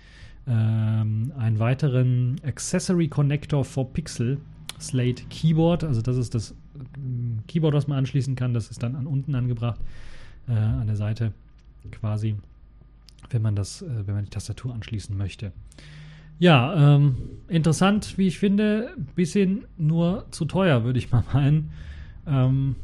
[0.47, 4.39] ähm, einen weiteren Accessory Connector for Pixel
[4.81, 5.85] Slate Keyboard.
[5.85, 6.55] Also das ist das
[7.49, 8.55] Keyboard, was man anschließen kann.
[8.55, 9.81] Das ist dann an unten angebracht,
[10.49, 11.33] äh, an der Seite
[11.91, 12.37] quasi,
[13.31, 15.53] wenn man das, äh, wenn man die Tastatur anschließen möchte.
[16.39, 17.17] Ja, ähm,
[17.49, 18.97] interessant, wie ich finde.
[19.15, 21.71] Bisschen nur zu teuer, würde ich mal meinen.
[22.27, 22.77] Ähm,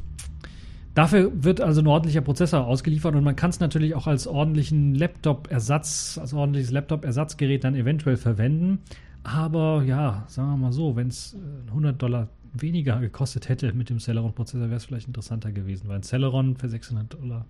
[0.93, 4.95] dafür wird also ein ordentlicher Prozessor ausgeliefert und man kann es natürlich auch als ordentlichen
[4.95, 8.79] Laptop-Ersatz, als ordentliches Laptop-Ersatzgerät dann eventuell verwenden.
[9.23, 11.35] Aber ja, sagen wir mal so, wenn es
[11.67, 15.97] 100 äh, Dollar weniger gekostet hätte mit dem Celeron-Prozessor, wäre es vielleicht interessanter gewesen, weil
[15.97, 17.45] ein Celeron für 600 Dollar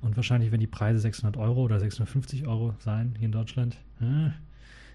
[0.00, 4.30] und wahrscheinlich, wenn die Preise 600 Euro oder 650 Euro sein hier in Deutschland, äh,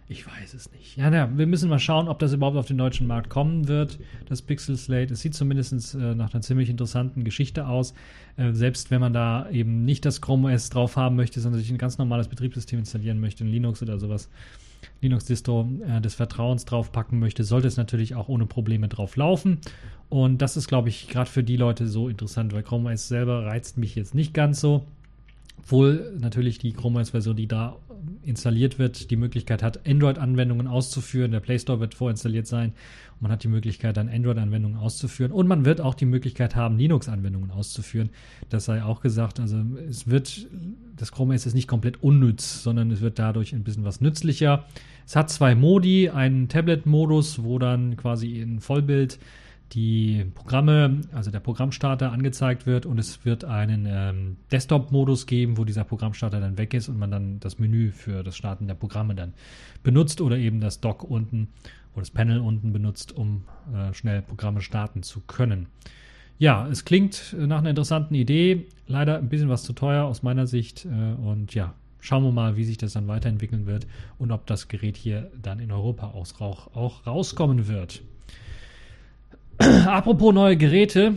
[0.08, 0.98] ich weiß es nicht.
[0.98, 4.00] Ja, ja, wir müssen mal schauen, ob das überhaupt auf den deutschen Markt kommen wird,
[4.28, 5.14] das Pixel Slate.
[5.14, 7.94] Es sieht zumindest äh, nach einer ziemlich interessanten Geschichte aus.
[8.36, 11.72] Äh, selbst wenn man da eben nicht das Chrome OS drauf haben möchte, sondern sich
[11.72, 14.30] ein ganz normales Betriebssystem installieren möchte, ein Linux oder sowas,
[15.02, 19.60] Linux-Distro äh, des Vertrauens draufpacken möchte, sollte es natürlich auch ohne Probleme drauf laufen.
[20.10, 23.46] Und das ist, glaube ich, gerade für die Leute so interessant, weil Chrome OS selber
[23.46, 24.86] reizt mich jetzt nicht ganz so.
[25.60, 27.78] Obwohl natürlich die Chrome OS-Version, die da
[28.22, 31.32] installiert wird, die Möglichkeit hat, Android-Anwendungen auszuführen.
[31.32, 32.74] Der Play Store wird vorinstalliert sein
[33.24, 35.32] man hat die Möglichkeit, dann Android-Anwendungen auszuführen.
[35.32, 38.10] Und man wird auch die Möglichkeit haben, Linux-Anwendungen auszuführen.
[38.50, 39.40] Das sei auch gesagt.
[39.40, 40.48] Also es wird,
[40.98, 44.66] das Chrome OS ist nicht komplett unnütz, sondern es wird dadurch ein bisschen was nützlicher.
[45.06, 49.20] Es hat zwei Modi, einen Tablet-Modus, wo dann quasi in Vollbild
[49.74, 55.66] die Programme, also der Programmstarter angezeigt wird und es wird einen ähm, Desktop-Modus geben, wo
[55.66, 59.16] dieser Programmstarter dann weg ist und man dann das Menü für das Starten der Programme
[59.16, 59.34] dann
[59.82, 61.50] benutzt oder eben das Dock unten
[61.94, 65.68] oder das Panel unten benutzt, um äh, schnell Programme starten zu können.
[66.38, 70.48] Ja, es klingt nach einer interessanten Idee, leider ein bisschen was zu teuer aus meiner
[70.48, 70.90] Sicht äh,
[71.22, 74.98] und ja, schauen wir mal, wie sich das dann weiterentwickeln wird und ob das Gerät
[74.98, 78.04] hier dann in Europa auch, auch rauskommen wird.
[79.86, 81.16] Apropos neue Geräte,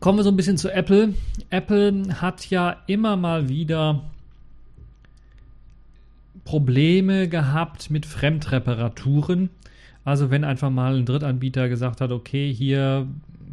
[0.00, 1.14] kommen wir so ein bisschen zu Apple.
[1.50, 4.02] Apple hat ja immer mal wieder
[6.44, 9.50] Probleme gehabt mit Fremdreparaturen.
[10.04, 13.06] Also wenn einfach mal ein Drittanbieter gesagt hat, okay, hier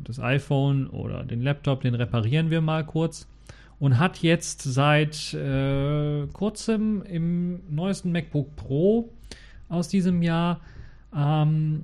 [0.03, 3.27] das iPhone oder den Laptop, den reparieren wir mal kurz.
[3.79, 9.09] Und hat jetzt seit äh, kurzem im neuesten MacBook Pro
[9.69, 10.61] aus diesem Jahr
[11.15, 11.83] ähm,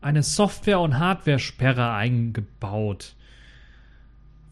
[0.00, 3.14] eine Software- und Hardware-Sperre eingebaut.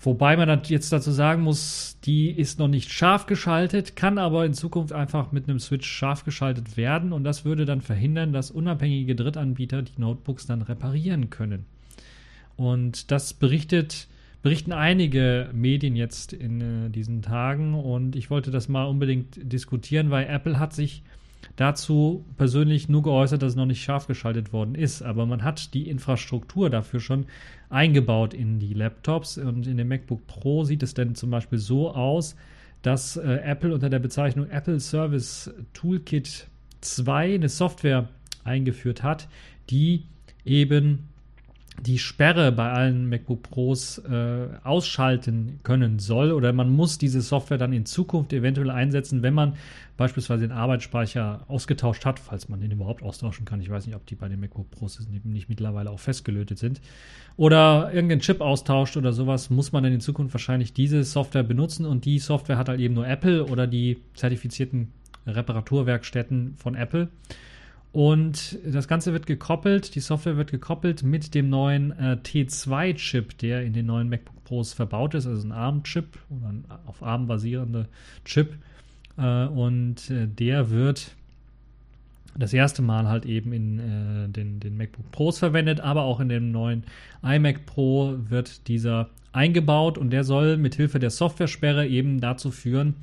[0.01, 4.55] Wobei man jetzt dazu sagen muss, die ist noch nicht scharf geschaltet, kann aber in
[4.55, 9.17] Zukunft einfach mit einem Switch scharf geschaltet werden und das würde dann verhindern, dass unabhängige
[9.17, 11.65] Drittanbieter die Notebooks dann reparieren können.
[12.57, 14.07] Und das berichtet,
[14.43, 20.11] berichten einige Medien jetzt in äh, diesen Tagen und ich wollte das mal unbedingt diskutieren,
[20.11, 21.03] weil Apple hat sich
[21.57, 25.03] dazu persönlich nur geäußert, dass es noch nicht scharf geschaltet worden ist.
[25.03, 27.27] Aber man hat die Infrastruktur dafür schon
[27.70, 29.38] eingebaut in die Laptops.
[29.38, 32.37] Und in dem MacBook Pro sieht es dann zum Beispiel so aus,
[32.83, 36.49] dass äh, Apple unter der Bezeichnung Apple Service Toolkit
[36.83, 38.09] 2 eine Software
[38.44, 39.29] eingeführt hat,
[39.70, 40.05] die
[40.44, 41.09] eben
[41.83, 47.59] die Sperre bei allen MacBook Pros äh, ausschalten können soll oder man muss diese Software
[47.59, 49.55] dann in Zukunft eventuell einsetzen, wenn man
[49.96, 53.61] beispielsweise den Arbeitsspeicher ausgetauscht hat, falls man den überhaupt austauschen kann.
[53.61, 56.81] Ich weiß nicht, ob die bei den MacBook Pros nicht mittlerweile auch festgelötet sind.
[57.37, 61.87] Oder irgendeinen Chip austauscht oder sowas, muss man dann in Zukunft wahrscheinlich diese Software benutzen
[61.87, 64.92] und die Software hat halt eben nur Apple oder die zertifizierten
[65.27, 67.09] Reparaturwerkstätten von Apple.
[67.97, 73.63] Und das Ganze wird gekoppelt, die Software wird gekoppelt mit dem neuen äh, T2-Chip, der
[73.63, 77.87] in den neuen MacBook Pros verbaut ist, also ein ARM-Chip oder ein auf ARM basierender
[78.27, 78.53] Chip.
[79.17, 81.13] Äh, und äh, der wird
[82.37, 86.29] das erste Mal halt eben in äh, den, den MacBook Pros verwendet, aber auch in
[86.29, 86.85] dem neuen
[87.23, 92.97] iMac Pro wird dieser eingebaut und der soll mit Hilfe der Software-Sperre eben dazu führen,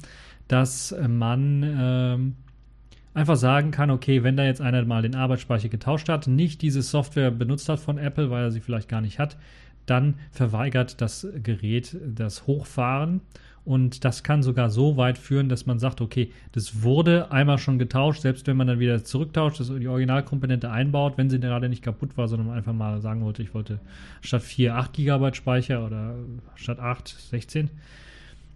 [0.47, 2.35] dass man ähm,
[3.13, 6.81] einfach sagen kann, okay, wenn da jetzt einer mal den Arbeitsspeicher getauscht hat, nicht diese
[6.81, 9.37] Software benutzt hat von Apple, weil er sie vielleicht gar nicht hat,
[9.85, 13.21] dann verweigert das Gerät das Hochfahren.
[13.65, 17.79] Und das kann sogar so weit führen, dass man sagt, okay, das wurde einmal schon
[17.79, 21.81] getauscht, selbst wenn man dann wieder zurücktauscht, das die Originalkomponente einbaut, wenn sie gerade nicht
[21.81, 23.79] kaputt war, sondern einfach mal sagen wollte, ich wollte
[24.19, 26.15] statt 4 8 GB Speicher oder
[26.55, 27.69] statt 8 16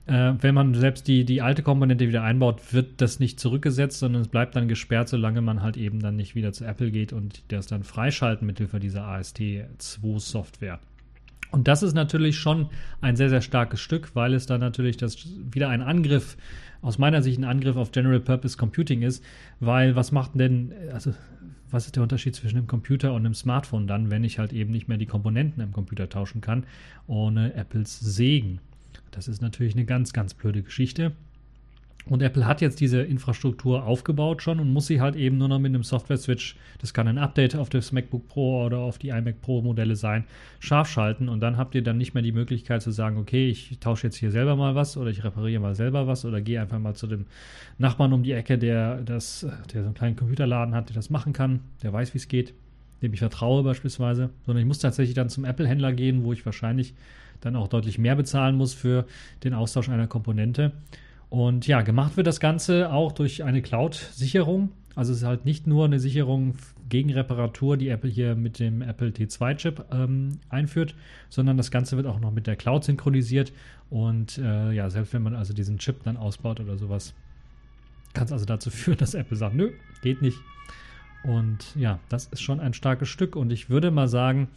[0.07, 4.21] äh, wenn man selbst die, die alte Komponente wieder einbaut, wird das nicht zurückgesetzt, sondern
[4.21, 7.43] es bleibt dann gesperrt, solange man halt eben dann nicht wieder zu Apple geht und
[7.49, 10.79] das dann freischalten mit Hilfe dieser AST2 Software.
[11.51, 12.69] Und das ist natürlich schon
[13.01, 16.37] ein sehr, sehr starkes Stück, weil es dann natürlich das wieder ein Angriff,
[16.81, 19.23] aus meiner Sicht ein Angriff auf General Purpose Computing ist,
[19.59, 21.13] weil was macht denn, also
[21.69, 24.71] was ist der Unterschied zwischen einem Computer und einem Smartphone dann, wenn ich halt eben
[24.71, 26.65] nicht mehr die Komponenten im Computer tauschen kann,
[27.07, 28.59] ohne Apples Segen?
[29.17, 31.11] Das ist natürlich eine ganz, ganz blöde Geschichte.
[32.05, 35.57] Und Apple hat jetzt diese Infrastruktur aufgebaut schon und muss sie halt eben nur noch
[35.57, 39.41] mit einem Software-Switch, das kann ein Update auf das MacBook Pro oder auf die iMac
[39.41, 40.25] Pro Modelle sein,
[40.59, 41.29] scharf schalten.
[41.29, 44.17] Und dann habt ihr dann nicht mehr die Möglichkeit zu sagen, okay, ich tausche jetzt
[44.17, 47.07] hier selber mal was oder ich repariere mal selber was oder gehe einfach mal zu
[47.07, 47.25] dem
[47.79, 51.33] Nachbarn um die Ecke, der, das, der so einen kleinen Computerladen hat, der das machen
[51.33, 52.53] kann, der weiß, wie es geht,
[53.01, 54.29] dem ich vertraue beispielsweise.
[54.45, 56.93] Sondern ich muss tatsächlich dann zum Apple-Händler gehen, wo ich wahrscheinlich
[57.41, 59.05] dann auch deutlich mehr bezahlen muss für
[59.43, 60.71] den Austausch einer Komponente.
[61.29, 64.71] Und ja, gemacht wird das Ganze auch durch eine Cloud-Sicherung.
[64.95, 66.55] Also es ist halt nicht nur eine Sicherung
[66.89, 70.95] gegen Reparatur, die Apple hier mit dem Apple T2-Chip ähm, einführt,
[71.29, 73.51] sondern das Ganze wird auch noch mit der Cloud synchronisiert.
[73.89, 77.13] Und äh, ja, selbst wenn man also diesen Chip dann ausbaut oder sowas,
[78.13, 79.71] kann es also dazu führen, dass Apple sagt, nö,
[80.01, 80.39] geht nicht.
[81.23, 83.35] Und ja, das ist schon ein starkes Stück.
[83.35, 84.47] Und ich würde mal sagen,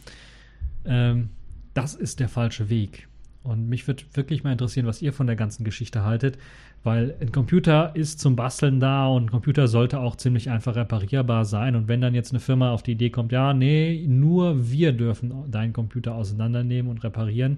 [0.85, 1.29] ähm,
[1.73, 3.07] das ist der falsche Weg.
[3.43, 6.37] Und mich würde wirklich mal interessieren, was ihr von der ganzen Geschichte haltet,
[6.83, 11.45] weil ein Computer ist zum Basteln da und ein Computer sollte auch ziemlich einfach reparierbar
[11.45, 11.75] sein.
[11.75, 15.49] Und wenn dann jetzt eine Firma auf die Idee kommt, ja, nee, nur wir dürfen
[15.49, 17.57] deinen Computer auseinandernehmen und reparieren.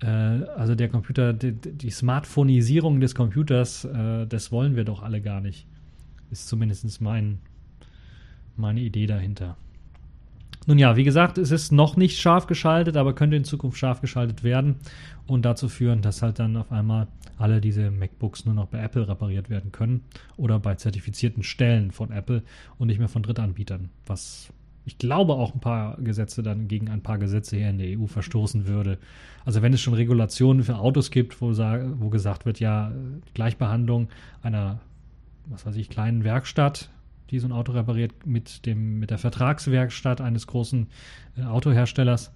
[0.00, 5.20] Äh, also der Computer, die, die Smartphoneisierung des Computers, äh, das wollen wir doch alle
[5.20, 5.66] gar nicht.
[6.30, 7.38] Ist zumindest mein,
[8.56, 9.56] meine Idee dahinter.
[10.66, 14.00] Nun ja, wie gesagt, es ist noch nicht scharf geschaltet, aber könnte in Zukunft scharf
[14.00, 14.76] geschaltet werden
[15.26, 17.08] und dazu führen, dass halt dann auf einmal
[17.38, 20.04] alle diese MacBooks nur noch bei Apple repariert werden können
[20.36, 22.42] oder bei zertifizierten Stellen von Apple
[22.78, 24.52] und nicht mehr von Drittanbietern, was
[24.86, 28.06] ich glaube auch ein paar Gesetze dann gegen ein paar Gesetze hier in der EU
[28.06, 28.98] verstoßen würde.
[29.44, 32.92] Also wenn es schon Regulationen für Autos gibt, wo, wo gesagt wird, ja,
[33.32, 34.08] Gleichbehandlung
[34.42, 34.80] einer,
[35.46, 36.90] was weiß ich, kleinen Werkstatt
[37.34, 40.86] die so ein Auto repariert, mit, dem, mit der Vertragswerkstatt eines großen
[41.36, 42.32] äh, Autoherstellers,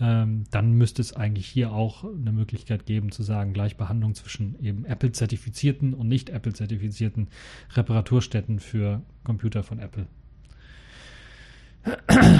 [0.00, 4.84] ähm, dann müsste es eigentlich hier auch eine Möglichkeit geben zu sagen, Gleichbehandlung zwischen eben
[4.84, 7.28] Apple-zertifizierten und nicht Apple-zertifizierten
[7.74, 10.06] Reparaturstätten für Computer von Apple.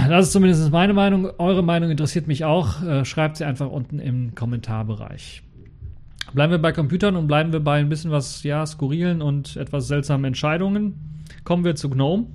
[0.09, 1.28] Das ist zumindest meine Meinung.
[1.39, 2.80] Eure Meinung interessiert mich auch.
[2.85, 5.43] Äh, schreibt sie einfach unten im Kommentarbereich.
[6.35, 9.89] Bleiben wir bei Computern und bleiben wir bei ein bisschen was, ja, skurrilen und etwas
[9.89, 11.24] seltsamen Entscheidungen.
[11.45, 12.26] Kommen wir zu GNOME.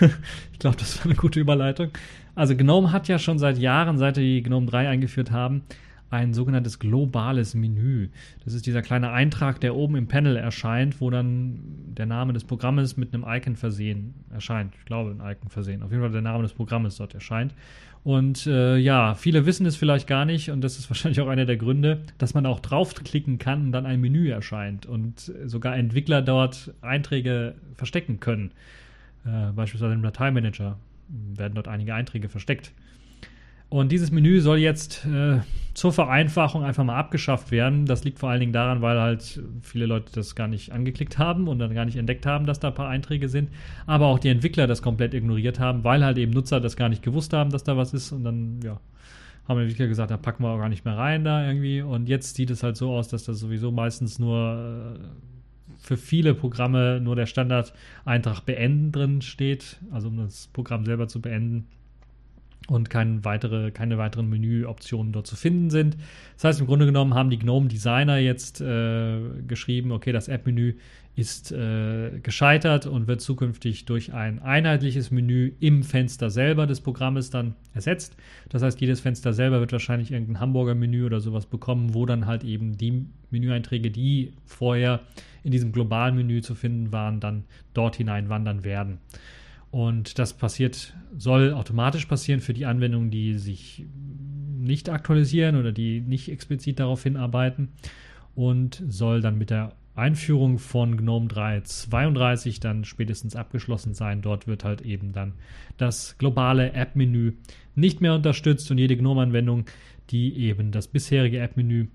[0.52, 1.90] ich glaube, das war eine gute Überleitung.
[2.34, 5.64] Also GNOME hat ja schon seit Jahren, seit die GNOME 3 eingeführt haben,
[6.08, 8.08] ein sogenanntes globales Menü.
[8.44, 11.58] Das ist dieser kleine Eintrag, der oben im Panel erscheint, wo dann
[11.88, 14.74] der Name des Programmes mit einem Icon versehen erscheint.
[14.78, 15.82] Ich glaube, ein Icon versehen.
[15.82, 17.52] Auf jeden Fall der Name des Programmes dort erscheint.
[18.06, 21.44] Und äh, ja, viele wissen es vielleicht gar nicht und das ist wahrscheinlich auch einer
[21.44, 26.22] der Gründe, dass man auch draufklicken kann und dann ein Menü erscheint und sogar Entwickler
[26.22, 28.52] dort Einträge verstecken können.
[29.24, 30.78] Äh, beispielsweise im Dateimanager
[31.34, 32.70] werden dort einige Einträge versteckt.
[33.68, 35.40] Und dieses Menü soll jetzt äh,
[35.74, 37.84] zur Vereinfachung einfach mal abgeschafft werden.
[37.84, 41.48] Das liegt vor allen Dingen daran, weil halt viele Leute das gar nicht angeklickt haben
[41.48, 43.50] und dann gar nicht entdeckt haben, dass da ein paar Einträge sind.
[43.86, 47.02] Aber auch die Entwickler das komplett ignoriert haben, weil halt eben Nutzer das gar nicht
[47.02, 48.12] gewusst haben, dass da was ist.
[48.12, 48.80] Und dann, ja,
[49.48, 51.82] haben Entwickler gesagt, da packen wir auch gar nicht mehr rein da irgendwie.
[51.82, 56.34] Und jetzt sieht es halt so aus, dass das sowieso meistens nur äh, für viele
[56.34, 61.66] Programme nur der Standard-Eintrag beenden drin steht, also um das Programm selber zu beenden.
[62.68, 65.96] Und keine, weitere, keine weiteren Menüoptionen dort zu finden sind.
[66.34, 70.74] Das heißt, im Grunde genommen haben die GNOME Designer jetzt äh, geschrieben, okay, das App-Menü
[71.16, 77.30] ist äh, gescheitert und wird zukünftig durch ein einheitliches Menü im Fenster selber des Programmes
[77.30, 78.16] dann ersetzt.
[78.50, 82.26] Das heißt, jedes Fenster selber wird wahrscheinlich irgendein Hamburger Menü oder sowas bekommen, wo dann
[82.26, 85.00] halt eben die Menüeinträge, die vorher
[85.42, 88.98] in diesem globalen Menü zu finden waren, dann dort hineinwandern werden.
[89.76, 93.84] Und das passiert, soll automatisch passieren für die Anwendungen, die sich
[94.58, 97.68] nicht aktualisieren oder die nicht explizit darauf hinarbeiten
[98.34, 104.22] und soll dann mit der Einführung von GNOME 3.32 dann spätestens abgeschlossen sein.
[104.22, 105.34] Dort wird halt eben dann
[105.76, 107.34] das globale App-Menü
[107.74, 109.66] nicht mehr unterstützt und jede GNOME-Anwendung,
[110.08, 111.88] die eben das bisherige App-Menü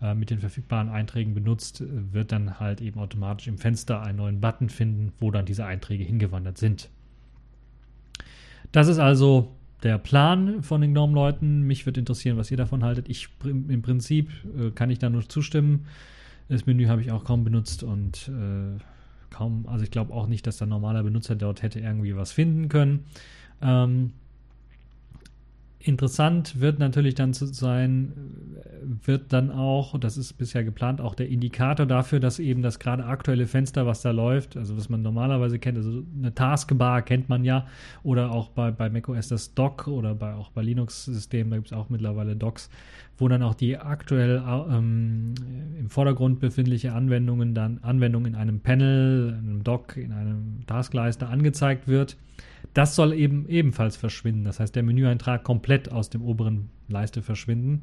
[0.00, 4.40] äh, mit den verfügbaren Einträgen benutzt, wird dann halt eben automatisch im Fenster einen neuen
[4.40, 6.90] Button finden, wo dann diese Einträge hingewandert sind.
[8.74, 9.54] Das ist also
[9.84, 11.62] der Plan von den GNOME-Leuten.
[11.62, 13.08] Mich würde interessieren, was ihr davon haltet.
[13.08, 15.86] Ich im Prinzip äh, kann ich da nur zustimmen.
[16.48, 18.80] Das Menü habe ich auch kaum benutzt und äh,
[19.30, 22.68] kaum, also ich glaube auch nicht, dass der normale Benutzer dort hätte irgendwie was finden
[22.68, 23.04] können.
[23.62, 24.10] Ähm,
[25.86, 28.14] Interessant wird natürlich dann zu sein,
[29.04, 33.04] wird dann auch, das ist bisher geplant, auch der Indikator dafür, dass eben das gerade
[33.04, 37.44] aktuelle Fenster, was da läuft, also was man normalerweise kennt, also eine Taskbar kennt man
[37.44, 37.66] ja,
[38.02, 41.74] oder auch bei, bei macOS das Dock oder bei, auch bei Linux-Systemen, da gibt es
[41.74, 42.70] auch mittlerweile Docks,
[43.18, 45.34] wo dann auch die aktuell ähm,
[45.78, 51.28] im Vordergrund befindliche Anwendungen dann Anwendungen in einem Panel, in einem Dock, in einem Taskleister
[51.28, 52.16] angezeigt wird.
[52.74, 54.44] Das soll eben ebenfalls verschwinden.
[54.44, 57.82] Das heißt, der Menüeintrag komplett aus dem oberen Leiste verschwinden.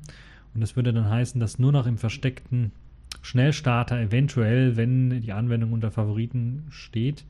[0.53, 2.71] Und das würde dann heißen, dass nur noch im versteckten
[3.21, 7.25] Schnellstarter eventuell, wenn die Anwendung unter Favoriten steht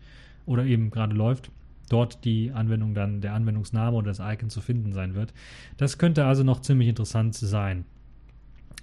[0.45, 1.51] oder eben gerade läuft,
[1.89, 5.34] dort die Anwendung dann, der Anwendungsname oder das Icon zu finden sein wird.
[5.78, 7.86] Das könnte also noch ziemlich interessant sein.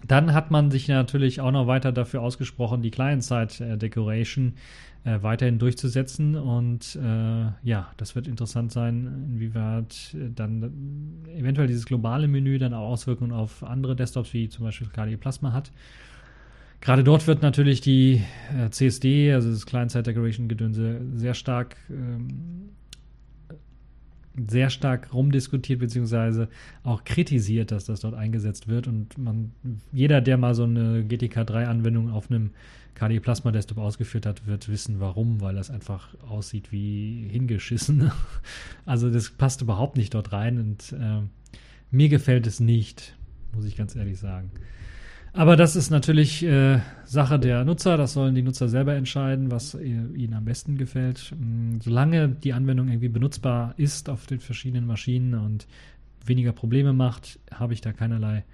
[0.07, 4.55] Dann hat man sich natürlich auch noch weiter dafür ausgesprochen, die Client-Side-Decoration
[5.05, 6.36] äh, weiterhin durchzusetzen.
[6.36, 12.88] Und äh, ja, das wird interessant sein, inwieweit dann eventuell dieses globale Menü dann auch
[12.88, 15.72] Auswirkungen auf andere Desktops wie zum Beispiel KDE Plasma hat.
[16.80, 18.22] Gerade dort wird natürlich die
[18.57, 22.70] äh, CSD, also das Client-Side-Decoration-Gedönse, sehr stark ähm,
[24.49, 26.49] sehr stark rumdiskutiert beziehungsweise
[26.84, 28.86] auch kritisiert, dass das dort eingesetzt wird.
[28.86, 29.53] Und man,
[29.93, 32.51] jeder, der mal so eine GTK3-Anwendung auf einem
[32.95, 38.11] KDE Plasma Desktop ausgeführt hat, wird wissen, warum, weil das einfach aussieht wie hingeschissen.
[38.86, 41.20] Also das passt überhaupt nicht dort rein und äh,
[41.91, 43.14] mir gefällt es nicht,
[43.55, 44.51] muss ich ganz ehrlich sagen.
[45.32, 47.96] Aber das ist natürlich äh, Sache der Nutzer.
[47.96, 51.34] Das sollen die Nutzer selber entscheiden, was ihnen am besten gefällt.
[51.38, 55.66] Mm, solange die Anwendung irgendwie benutzbar ist auf den verschiedenen Maschinen und
[56.24, 58.44] weniger Probleme macht, habe ich da keinerlei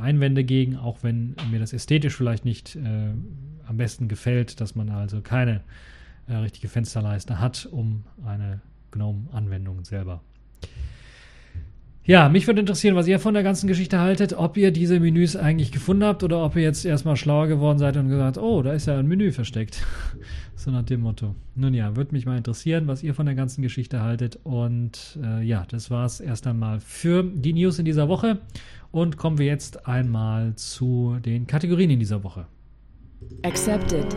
[0.00, 3.10] Einwände gegen, auch wenn mir das ästhetisch vielleicht nicht äh,
[3.66, 5.60] am besten gefällt, dass man also keine
[6.26, 10.22] äh, richtige Fensterleiste hat, um eine GNOME-Anwendung selber
[12.06, 15.36] ja, mich würde interessieren, was ihr von der ganzen Geschichte haltet, ob ihr diese Menüs
[15.36, 18.74] eigentlich gefunden habt oder ob ihr jetzt erstmal schlauer geworden seid und gesagt, oh, da
[18.74, 19.82] ist ja ein Menü versteckt.
[20.54, 21.34] so nach dem Motto.
[21.54, 24.38] Nun ja, würde mich mal interessieren, was ihr von der ganzen Geschichte haltet.
[24.42, 28.38] Und äh, ja, das war es erst einmal für die News in dieser Woche.
[28.90, 32.46] Und kommen wir jetzt einmal zu den Kategorien in dieser Woche.
[33.44, 34.14] Accepted.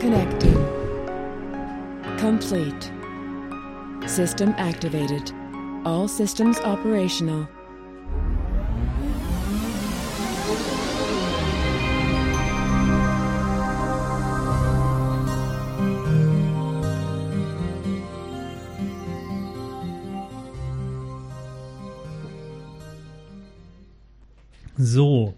[0.00, 0.56] Connected.
[2.20, 2.90] Complete.
[4.06, 5.32] System activated.
[5.84, 7.46] All systems operational.
[24.76, 25.34] So,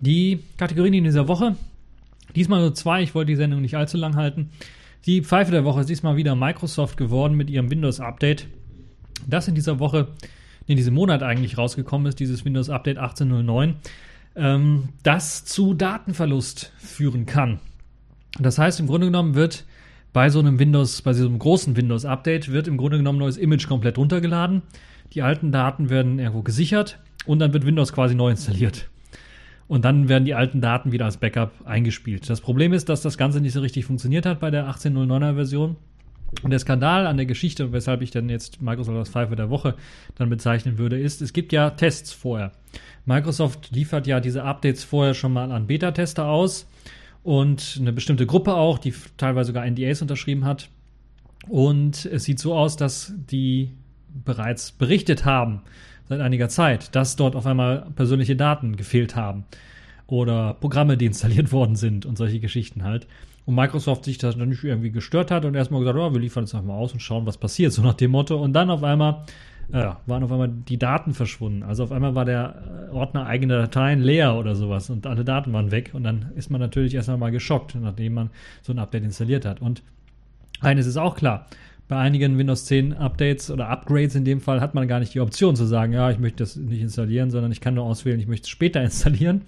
[0.00, 1.56] die Kategorien in dieser Woche.
[2.34, 4.50] Diesmal nur zwei, ich wollte die Sendung nicht allzu lang halten.
[5.06, 8.46] Die Pfeife der Woche ist diesmal wieder Microsoft geworden mit ihrem Windows-Update
[9.26, 10.08] das in dieser Woche,
[10.66, 13.76] in diesem Monat eigentlich rausgekommen ist, dieses Windows Update 1809,
[14.36, 17.60] ähm, das zu Datenverlust führen kann.
[18.38, 19.64] Das heißt, im Grunde genommen wird
[20.12, 23.66] bei so einem Windows, bei so einem großen Windows-Update wird im Grunde genommen neues Image
[23.66, 24.62] komplett runtergeladen.
[25.12, 28.88] Die alten Daten werden irgendwo gesichert und dann wird Windows quasi neu installiert.
[29.66, 32.28] Und dann werden die alten Daten wieder als Backup eingespielt.
[32.28, 35.76] Das Problem ist, dass das Ganze nicht so richtig funktioniert hat bei der 1809er Version.
[36.42, 39.74] Und der Skandal an der Geschichte, weshalb ich dann jetzt Microsoft als Pfeife der Woche
[40.16, 42.52] dann bezeichnen würde, ist, es gibt ja Tests vorher.
[43.06, 46.66] Microsoft liefert ja diese Updates vorher schon mal an Beta-Tester aus
[47.22, 50.68] und eine bestimmte Gruppe auch, die teilweise sogar NDAs unterschrieben hat.
[51.48, 53.72] Und es sieht so aus, dass die
[54.24, 55.62] bereits berichtet haben
[56.08, 59.44] seit einiger Zeit, dass dort auf einmal persönliche Daten gefehlt haben
[60.06, 63.06] oder Programme deinstalliert worden sind und solche Geschichten halt.
[63.46, 66.54] Und Microsoft sich das nicht irgendwie gestört hat und erstmal gesagt, oh, wir liefern es
[66.54, 68.36] einfach mal aus und schauen, was passiert, so nach dem Motto.
[68.36, 69.24] Und dann auf einmal
[69.72, 71.62] äh, waren auf einmal die Daten verschwunden.
[71.62, 75.52] Also auf einmal war der äh, Ordner eigene Dateien leer oder sowas und alle Daten
[75.52, 75.90] waren weg.
[75.92, 78.30] Und dann ist man natürlich erst einmal geschockt, nachdem man
[78.62, 79.60] so ein Update installiert hat.
[79.60, 79.82] Und
[80.60, 81.46] eines ist auch klar,
[81.88, 85.20] bei einigen Windows 10 Updates oder Upgrades in dem Fall hat man gar nicht die
[85.20, 88.26] Option zu sagen, ja, ich möchte das nicht installieren, sondern ich kann nur auswählen, ich
[88.26, 89.42] möchte es später installieren.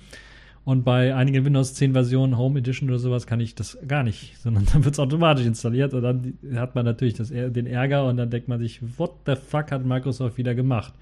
[0.66, 4.36] Und bei einigen Windows 10 Versionen, Home Edition oder sowas, kann ich das gar nicht,
[4.36, 8.16] sondern dann wird es automatisch installiert und dann hat man natürlich das, den Ärger und
[8.16, 10.92] dann denkt man sich, what the fuck hat Microsoft wieder gemacht?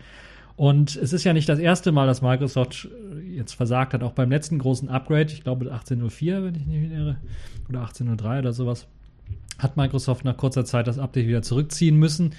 [0.57, 2.91] Und es ist ja nicht das erste Mal, dass Microsoft
[3.27, 7.17] jetzt versagt hat, auch beim letzten großen Upgrade, ich glaube 18.04, wenn ich nicht irre,
[7.71, 8.87] oder 18.03 oder sowas,
[9.59, 12.35] hat Microsoft nach kurzer Zeit das Update wieder zurückziehen müssen,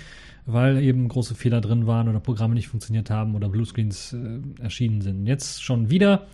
[0.46, 5.02] weil eben große Fehler drin waren oder Programme nicht funktioniert haben oder Bluescreens äh, erschienen
[5.02, 5.26] sind.
[5.26, 6.28] Jetzt schon wieder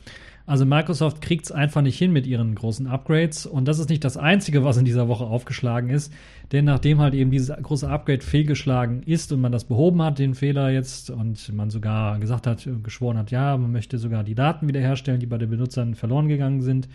[0.45, 3.45] also Microsoft kriegt es einfach nicht hin mit ihren großen Upgrades.
[3.45, 6.11] Und das ist nicht das Einzige, was in dieser Woche aufgeschlagen ist.
[6.51, 10.35] Denn nachdem halt eben dieses große Upgrade fehlgeschlagen ist und man das behoben hat, den
[10.35, 14.67] Fehler jetzt, und man sogar gesagt hat, geschworen hat, ja, man möchte sogar die Daten
[14.67, 16.89] wiederherstellen, die bei den Benutzern verloren gegangen sind.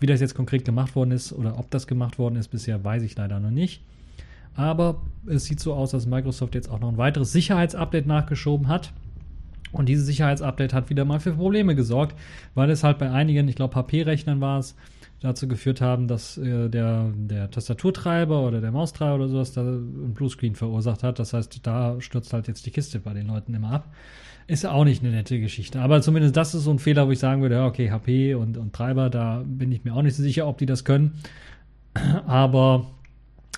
[0.00, 3.02] Wie das jetzt konkret gemacht worden ist oder ob das gemacht worden ist, bisher weiß
[3.02, 3.82] ich leider noch nicht.
[4.54, 8.92] Aber es sieht so aus, dass Microsoft jetzt auch noch ein weiteres Sicherheitsupdate nachgeschoben hat.
[9.78, 12.16] Und dieses Sicherheitsupdate hat wieder mal für Probleme gesorgt,
[12.54, 14.76] weil es halt bei einigen, ich glaube HP-Rechnern war es,
[15.20, 20.14] dazu geführt haben, dass äh, der, der Tastaturtreiber oder der Maustreiber oder sowas da ein
[20.14, 21.18] Bluescreen verursacht hat.
[21.18, 23.94] Das heißt, da stürzt halt jetzt die Kiste bei den Leuten immer ab.
[24.46, 25.80] Ist auch nicht eine nette Geschichte.
[25.80, 28.56] Aber zumindest das ist so ein Fehler, wo ich sagen würde, ja, okay, HP und,
[28.58, 31.18] und Treiber, da bin ich mir auch nicht so sicher, ob die das können.
[32.26, 32.86] Aber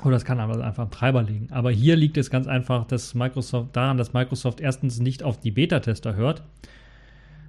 [0.04, 1.48] oder es kann aber einfach am Treiber liegen.
[1.50, 5.50] Aber hier liegt es ganz einfach dass Microsoft, daran, dass Microsoft erstens nicht auf die
[5.50, 6.42] Beta-Tester hört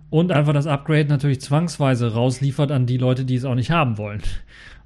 [0.10, 3.97] und einfach das Upgrade natürlich zwangsweise rausliefert an die Leute, die es auch nicht haben
[3.97, 4.22] wollen.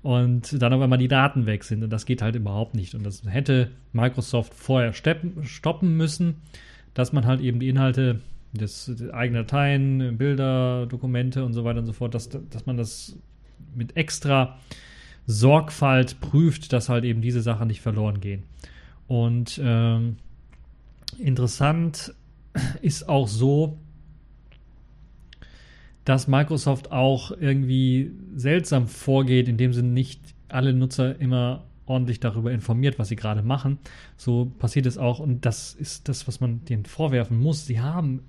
[0.01, 1.81] Und dann auf einmal die Daten weg sind.
[1.81, 2.93] Und das geht halt überhaupt nicht.
[2.93, 6.41] Und das hätte Microsoft vorher stoppen müssen,
[6.93, 8.19] dass man halt eben die Inhalte
[8.51, 13.17] des, eigenen Dateien, Bilder, Dokumente und so weiter und so fort, dass, dass man das
[13.73, 14.59] mit extra
[15.25, 18.43] Sorgfalt prüft, dass halt eben diese Sachen nicht verloren gehen.
[19.07, 20.17] Und ähm,
[21.17, 22.13] interessant
[22.81, 23.77] ist auch so,
[26.05, 32.99] dass Microsoft auch irgendwie seltsam vorgeht, indem sie nicht alle Nutzer immer ordentlich darüber informiert,
[32.99, 33.77] was sie gerade machen.
[34.17, 37.65] So passiert es auch und das ist das, was man denen vorwerfen muss.
[37.65, 38.21] Sie haben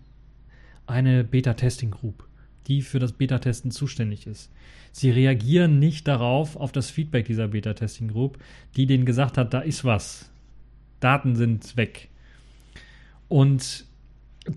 [0.87, 2.29] eine Beta-Testing-Group
[2.67, 4.51] die für das Beta-Testen zuständig ist.
[4.97, 8.39] Sie reagieren nicht darauf, auf das Feedback dieser Beta-Testing Group,
[8.77, 10.31] die denen gesagt hat, da ist was.
[11.01, 12.11] Daten sind weg.
[13.27, 13.87] Und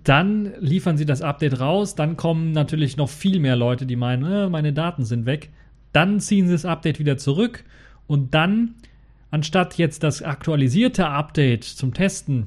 [0.04, 4.32] dann liefern sie das Update raus, dann kommen natürlich noch viel mehr Leute, die meinen,
[4.32, 5.50] äh, meine Daten sind weg.
[5.92, 7.64] Dann ziehen sie das Update wieder zurück
[8.06, 8.76] und dann,
[9.32, 12.46] anstatt jetzt das aktualisierte Update zum Testen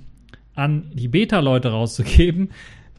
[0.55, 2.51] an die Beta-Leute rauszugeben,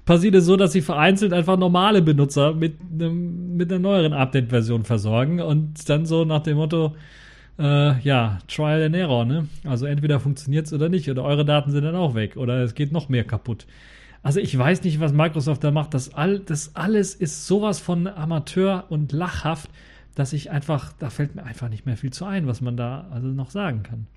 [0.06, 4.84] passiert es so, dass sie vereinzelt einfach normale Benutzer mit, einem, mit einer neueren Update-Version
[4.84, 6.96] versorgen und dann so nach dem Motto,
[7.60, 9.48] äh, ja, Trial and Error, ne?
[9.64, 12.74] Also entweder funktioniert es oder nicht oder eure Daten sind dann auch weg oder es
[12.74, 13.68] geht noch mehr kaputt.
[14.24, 15.94] Also ich weiß nicht, was Microsoft da macht.
[15.94, 19.70] Das, all, das alles ist sowas von Amateur und lachhaft,
[20.16, 23.08] dass ich einfach, da fällt mir einfach nicht mehr viel zu ein, was man da
[23.12, 24.08] also noch sagen kann,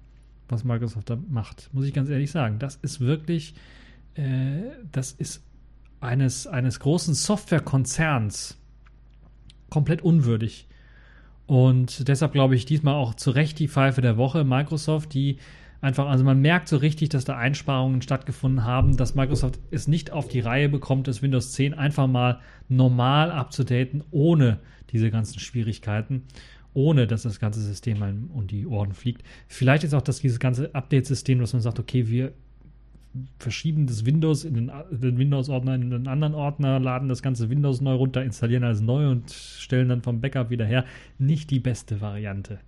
[0.49, 1.71] was Microsoft da macht.
[1.73, 2.59] Muss ich ganz ehrlich sagen.
[2.59, 3.55] Das ist wirklich,
[4.15, 5.43] äh, das ist
[6.05, 8.59] eines, eines großen Softwarekonzerns
[9.71, 10.69] komplett unwürdig.
[11.47, 14.45] Und deshalb glaube ich diesmal auch zu Recht die Pfeife der Woche.
[14.45, 15.39] Microsoft, die
[15.81, 20.11] einfach, also man merkt so richtig, dass da Einsparungen stattgefunden haben, dass Microsoft es nicht
[20.11, 26.23] auf die Reihe bekommt, das Windows 10 einfach mal normal abzudaten, ohne diese ganzen Schwierigkeiten,
[26.73, 29.23] ohne dass das ganze System einem um die Ohren fliegt.
[29.47, 32.33] Vielleicht ist auch das dieses ganze Update-System, dass man sagt, okay, wir
[33.39, 37.81] verschieben das Windows in den, den Windows-Ordner in einen anderen Ordner, laden das ganze Windows
[37.81, 40.85] neu runter, installieren alles neu und stellen dann vom Backup wieder her.
[41.19, 42.59] Nicht die beste Variante.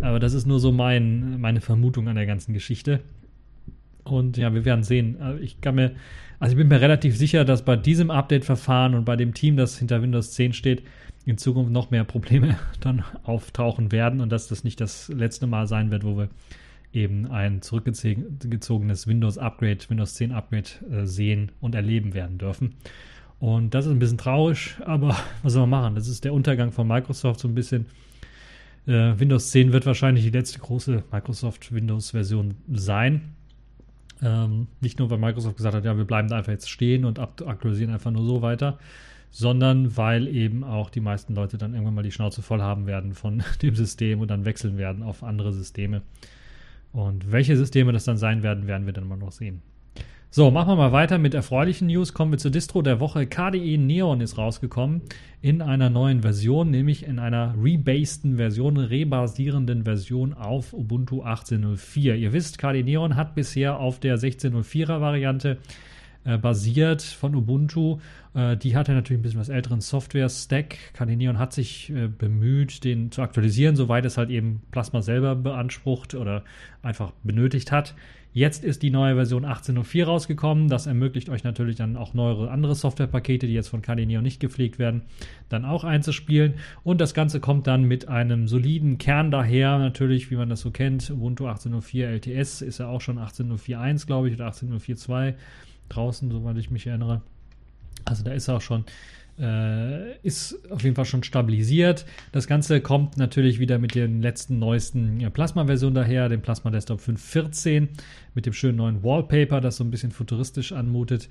[0.00, 3.00] Aber das ist nur so mein, meine Vermutung an der ganzen Geschichte.
[4.04, 5.20] Und ja, wir werden sehen.
[5.20, 5.92] Also ich kann mir,
[6.40, 9.78] also ich bin mir relativ sicher, dass bei diesem Update-Verfahren und bei dem Team, das
[9.78, 10.82] hinter Windows 10 steht,
[11.24, 15.66] in Zukunft noch mehr Probleme dann auftauchen werden und dass das nicht das letzte Mal
[15.66, 16.28] sein wird, wo wir
[16.92, 22.74] eben ein zurückgezogenes Windows-Upgrade, Windows 10 Upgrade äh, sehen und erleben werden dürfen.
[23.38, 25.94] Und das ist ein bisschen traurig, aber was soll man machen?
[25.94, 27.86] Das ist der Untergang von Microsoft so ein bisschen.
[28.86, 33.34] Äh, Windows 10 wird wahrscheinlich die letzte große Microsoft Windows-Version sein.
[34.22, 37.18] Ähm, nicht nur, weil Microsoft gesagt hat, ja, wir bleiben da einfach jetzt stehen und
[37.18, 38.78] aktualisieren einfach nur so weiter,
[39.30, 43.14] sondern weil eben auch die meisten Leute dann irgendwann mal die Schnauze voll haben werden
[43.14, 46.02] von dem System und dann wechseln werden auf andere Systeme.
[46.92, 49.62] Und welche Systeme das dann sein werden, werden wir dann mal noch sehen.
[50.34, 52.14] So, machen wir mal weiter mit erfreulichen News.
[52.14, 53.26] Kommen wir zur Distro der Woche.
[53.26, 55.02] KDE Neon ist rausgekommen
[55.42, 62.14] in einer neuen Version, nämlich in einer rebasten Version, rebasierenden Version auf Ubuntu 18.04.
[62.14, 65.58] Ihr wisst, KDE Neon hat bisher auf der 16.04er Variante
[66.24, 67.98] äh, basiert von Ubuntu.
[68.34, 70.76] Äh, die hatte natürlich ein bisschen was älteren Software-Stack.
[70.94, 75.34] KDE Neon hat sich äh, bemüht, den zu aktualisieren, soweit es halt eben Plasma selber
[75.34, 76.44] beansprucht oder
[76.82, 77.94] einfach benötigt hat.
[78.34, 80.68] Jetzt ist die neue Version 18.04 rausgekommen.
[80.68, 84.78] Das ermöglicht euch natürlich dann auch neuere andere Softwarepakete, die jetzt von Kardineo nicht gepflegt
[84.78, 85.02] werden,
[85.50, 86.54] dann auch einzuspielen.
[86.82, 90.70] Und das Ganze kommt dann mit einem soliden Kern daher, natürlich, wie man das so
[90.70, 91.10] kennt.
[91.10, 95.34] Ubuntu 18.04 LTS ist ja auch schon 18.04.1, glaube ich, oder 18.04.2
[95.88, 97.22] draußen, soweit ich mich erinnere.
[98.04, 98.84] Also da ist auch schon
[99.38, 102.04] äh, ist auf jeden Fall schon stabilisiert.
[102.32, 107.88] Das Ganze kommt natürlich wieder mit den letzten neuesten Plasma-Versionen daher, dem Plasma Desktop 5.14
[108.34, 111.28] mit dem schönen neuen Wallpaper, das so ein bisschen futuristisch anmutet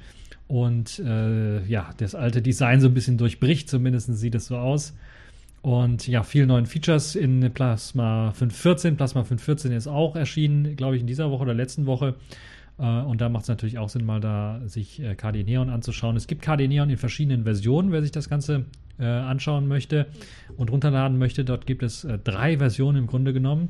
[0.48, 4.94] und äh, ja, das alte Design so ein bisschen durchbricht, zumindest sieht es so aus.
[5.62, 8.96] Und ja, viele neuen Features in Plasma 5.14.
[8.96, 12.16] Plasma 5.14 ist auch erschienen, glaube ich, in dieser Woche oder letzten Woche.
[12.82, 16.18] Äh, und da macht es natürlich auch Sinn, mal da sich äh, KD Neon anzuschauen.
[16.18, 18.66] Es gibt KD Neon in verschiedenen Versionen, wer sich das Ganze
[19.00, 20.08] äh, anschauen möchte
[20.58, 21.46] und runterladen möchte.
[21.46, 23.70] Dort gibt es drei Versionen im Grunde genommen.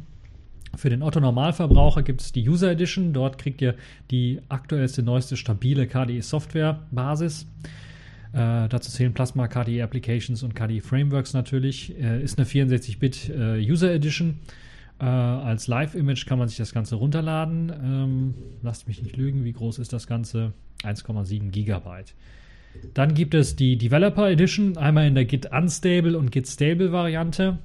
[0.78, 3.12] Für den Otto-Normalverbraucher gibt es die User Edition.
[3.12, 3.76] Dort kriegt ihr
[4.10, 7.46] die aktuellste, neueste, stabile KDE-Software-Basis.
[8.34, 11.94] Äh, dazu zählen Plasma, KDE Applications und KDE Frameworks natürlich.
[12.00, 14.40] Äh, ist eine 64-Bit äh, User Edition.
[15.02, 17.74] Äh, als Live-Image kann man sich das Ganze runterladen.
[17.84, 20.54] Ähm, lasst mich nicht lügen, wie groß ist das Ganze?
[20.84, 22.14] 1,7 Gigabyte.
[22.94, 27.58] Dann gibt es die Developer Edition, einmal in der Git Unstable und Git Stable Variante.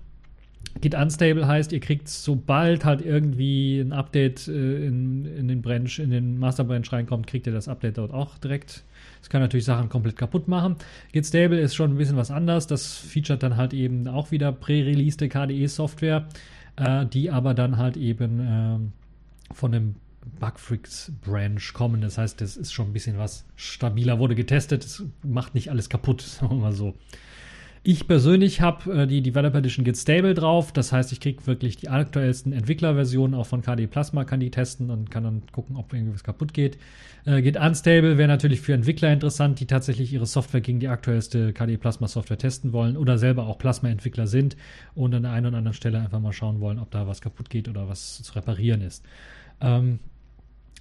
[0.81, 5.99] Git Unstable heißt, ihr kriegt sobald halt irgendwie ein Update äh, in, in den Branch,
[5.99, 8.83] in den Master Branch reinkommt, kriegt ihr das Update dort auch direkt.
[9.21, 10.77] Das kann natürlich Sachen komplett kaputt machen.
[11.13, 12.67] Git Stable ist schon ein bisschen was anders.
[12.67, 16.27] Das featuret dann halt eben auch wieder pre-released KDE-Software
[16.77, 19.97] äh, die aber dann halt eben äh, von dem
[20.41, 22.01] Bugfix Branch kommen.
[22.01, 24.85] Das heißt, das ist schon ein bisschen was stabiler, wurde getestet.
[24.85, 26.95] Es macht nicht alles kaputt, sagen wir mal so.
[27.89, 30.73] Ich persönlich habe äh, die Developer Edition Git Stable drauf.
[30.73, 34.91] Das heißt, ich kriege wirklich die aktuellsten Entwicklerversionen auch von KDE Plasma, kann die testen
[34.91, 36.79] und kann dann gucken, ob irgendwas kaputt geht.
[37.27, 41.53] Äh, Git Unstable wäre natürlich für Entwickler interessant, die tatsächlich ihre Software gegen die aktuellste
[41.53, 44.57] KDE Plasma Software testen wollen oder selber auch Plasma-Entwickler sind
[44.97, 47.51] und an der einen oder anderen Stelle einfach mal schauen wollen, ob da was kaputt
[47.51, 49.05] geht oder was zu reparieren ist.
[49.61, 50.01] Ähm,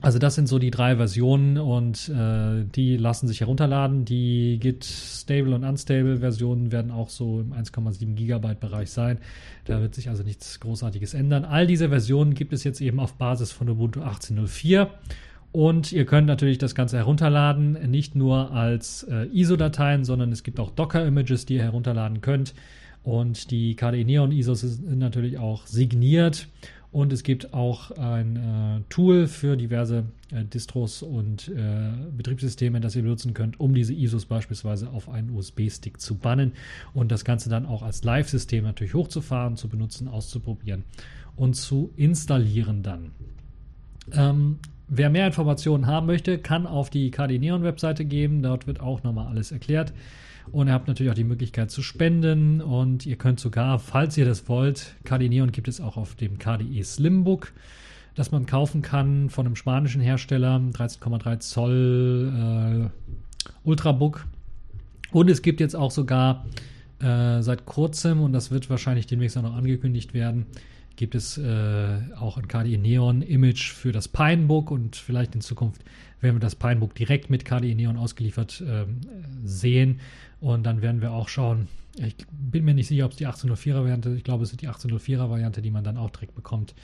[0.01, 4.03] also das sind so die drei Versionen und äh, die lassen sich herunterladen.
[4.03, 9.19] Die Git Stable und Unstable Versionen werden auch so im 1,7 Gigabyte Bereich sein.
[9.63, 11.45] Da wird sich also nichts Großartiges ändern.
[11.45, 14.87] All diese Versionen gibt es jetzt eben auf Basis von Ubuntu 18.04.
[15.53, 20.59] Und ihr könnt natürlich das Ganze herunterladen, nicht nur als äh, ISO-Dateien, sondern es gibt
[20.59, 22.53] auch Docker-Images, die ihr herunterladen könnt.
[23.03, 26.47] Und die KDE Neon ISOs sind natürlich auch signiert
[26.95, 32.95] und es gibt auch ein äh, Tool für diverse äh, Distros und äh, Betriebssysteme, das
[32.95, 36.53] ihr benutzen könnt, um diese ISOs beispielsweise auf einen USB-Stick zu bannen
[36.93, 40.85] und das Ganze dann auch als Live-System natürlich hochzufahren, zu benutzen, auszuprobieren
[41.35, 43.11] und zu installieren dann.
[44.13, 48.41] Ähm, wer mehr Informationen haben möchte, kann auf die KD Neon Webseite gehen.
[48.41, 49.91] Dort wird auch nochmal alles erklärt.
[50.51, 54.25] Und ihr habt natürlich auch die Möglichkeit zu spenden und ihr könnt sogar, falls ihr
[54.25, 57.51] das wollt, KDE Neon gibt es auch auf dem KDE Slimbook,
[58.13, 64.25] das man kaufen kann von einem spanischen Hersteller, 13,3 Zoll äh, Ultrabook.
[65.11, 66.45] Und es gibt jetzt auch sogar
[66.99, 70.45] äh, seit kurzem, und das wird wahrscheinlich demnächst auch noch angekündigt werden,
[70.95, 75.83] gibt es äh, auch ein KDE Neon Image für das Pinebook und vielleicht in Zukunft
[76.21, 78.85] werden wir das Pinebook direkt mit KDE Neon ausgeliefert äh,
[79.43, 79.99] sehen.
[80.39, 81.67] Und dann werden wir auch schauen.
[81.97, 84.69] Ich bin mir nicht sicher, ob es die 1804er Variante, ich glaube, es ist die
[84.69, 86.75] 1804er Variante, die man dann auch direkt bekommt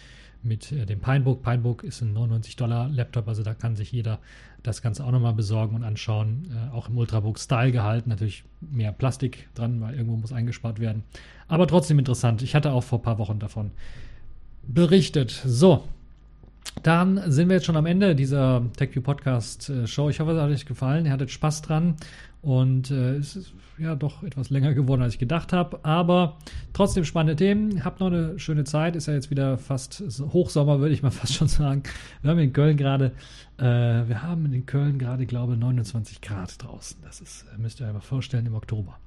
[0.44, 1.44] mit äh, dem Pinebook.
[1.44, 4.20] Pinebook ist ein 99 Dollar Laptop, also da kann sich jeder
[4.64, 6.50] das Ganze auch nochmal besorgen und anschauen.
[6.52, 11.04] Äh, auch im Ultrabook-Style gehalten, natürlich mehr Plastik dran, weil irgendwo muss eingespart werden.
[11.48, 12.42] Aber trotzdem interessant.
[12.42, 13.72] Ich hatte auch vor ein paar Wochen davon
[14.64, 15.32] berichtet.
[15.46, 15.84] So,
[16.84, 20.10] Dann sind wir jetzt schon am Ende dieser TechView Podcast äh, Show.
[20.10, 21.06] Ich hoffe, es hat euch gefallen.
[21.06, 21.96] Ihr hattet Spaß dran
[22.42, 25.80] und äh, es ist ja doch etwas länger geworden, als ich gedacht habe.
[25.84, 26.38] Aber
[26.74, 27.84] trotzdem spannende Themen.
[27.86, 28.96] Habt noch eine schöne Zeit.
[28.96, 30.04] Ist ja jetzt wieder fast
[30.34, 31.84] Hochsommer, würde ich mal fast schon sagen.
[32.22, 33.12] Wir haben in Köln gerade,
[33.58, 36.98] äh, wir haben in Köln gerade, glaube ich, 29 Grad draußen.
[37.04, 38.98] Das ist, müsst ihr euch mal vorstellen, im Oktober.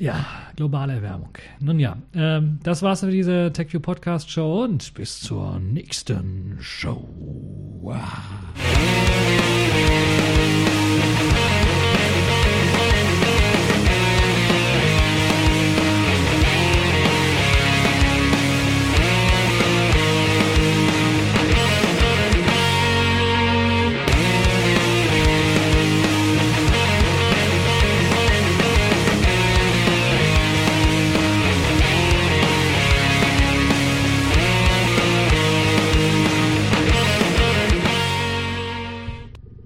[0.00, 0.24] Ja,
[0.56, 1.28] globale Erwärmung.
[1.58, 7.06] Nun ja, ähm, das war's für diese TechView Podcast Show und bis zur nächsten Show.
[7.82, 8.00] Wow.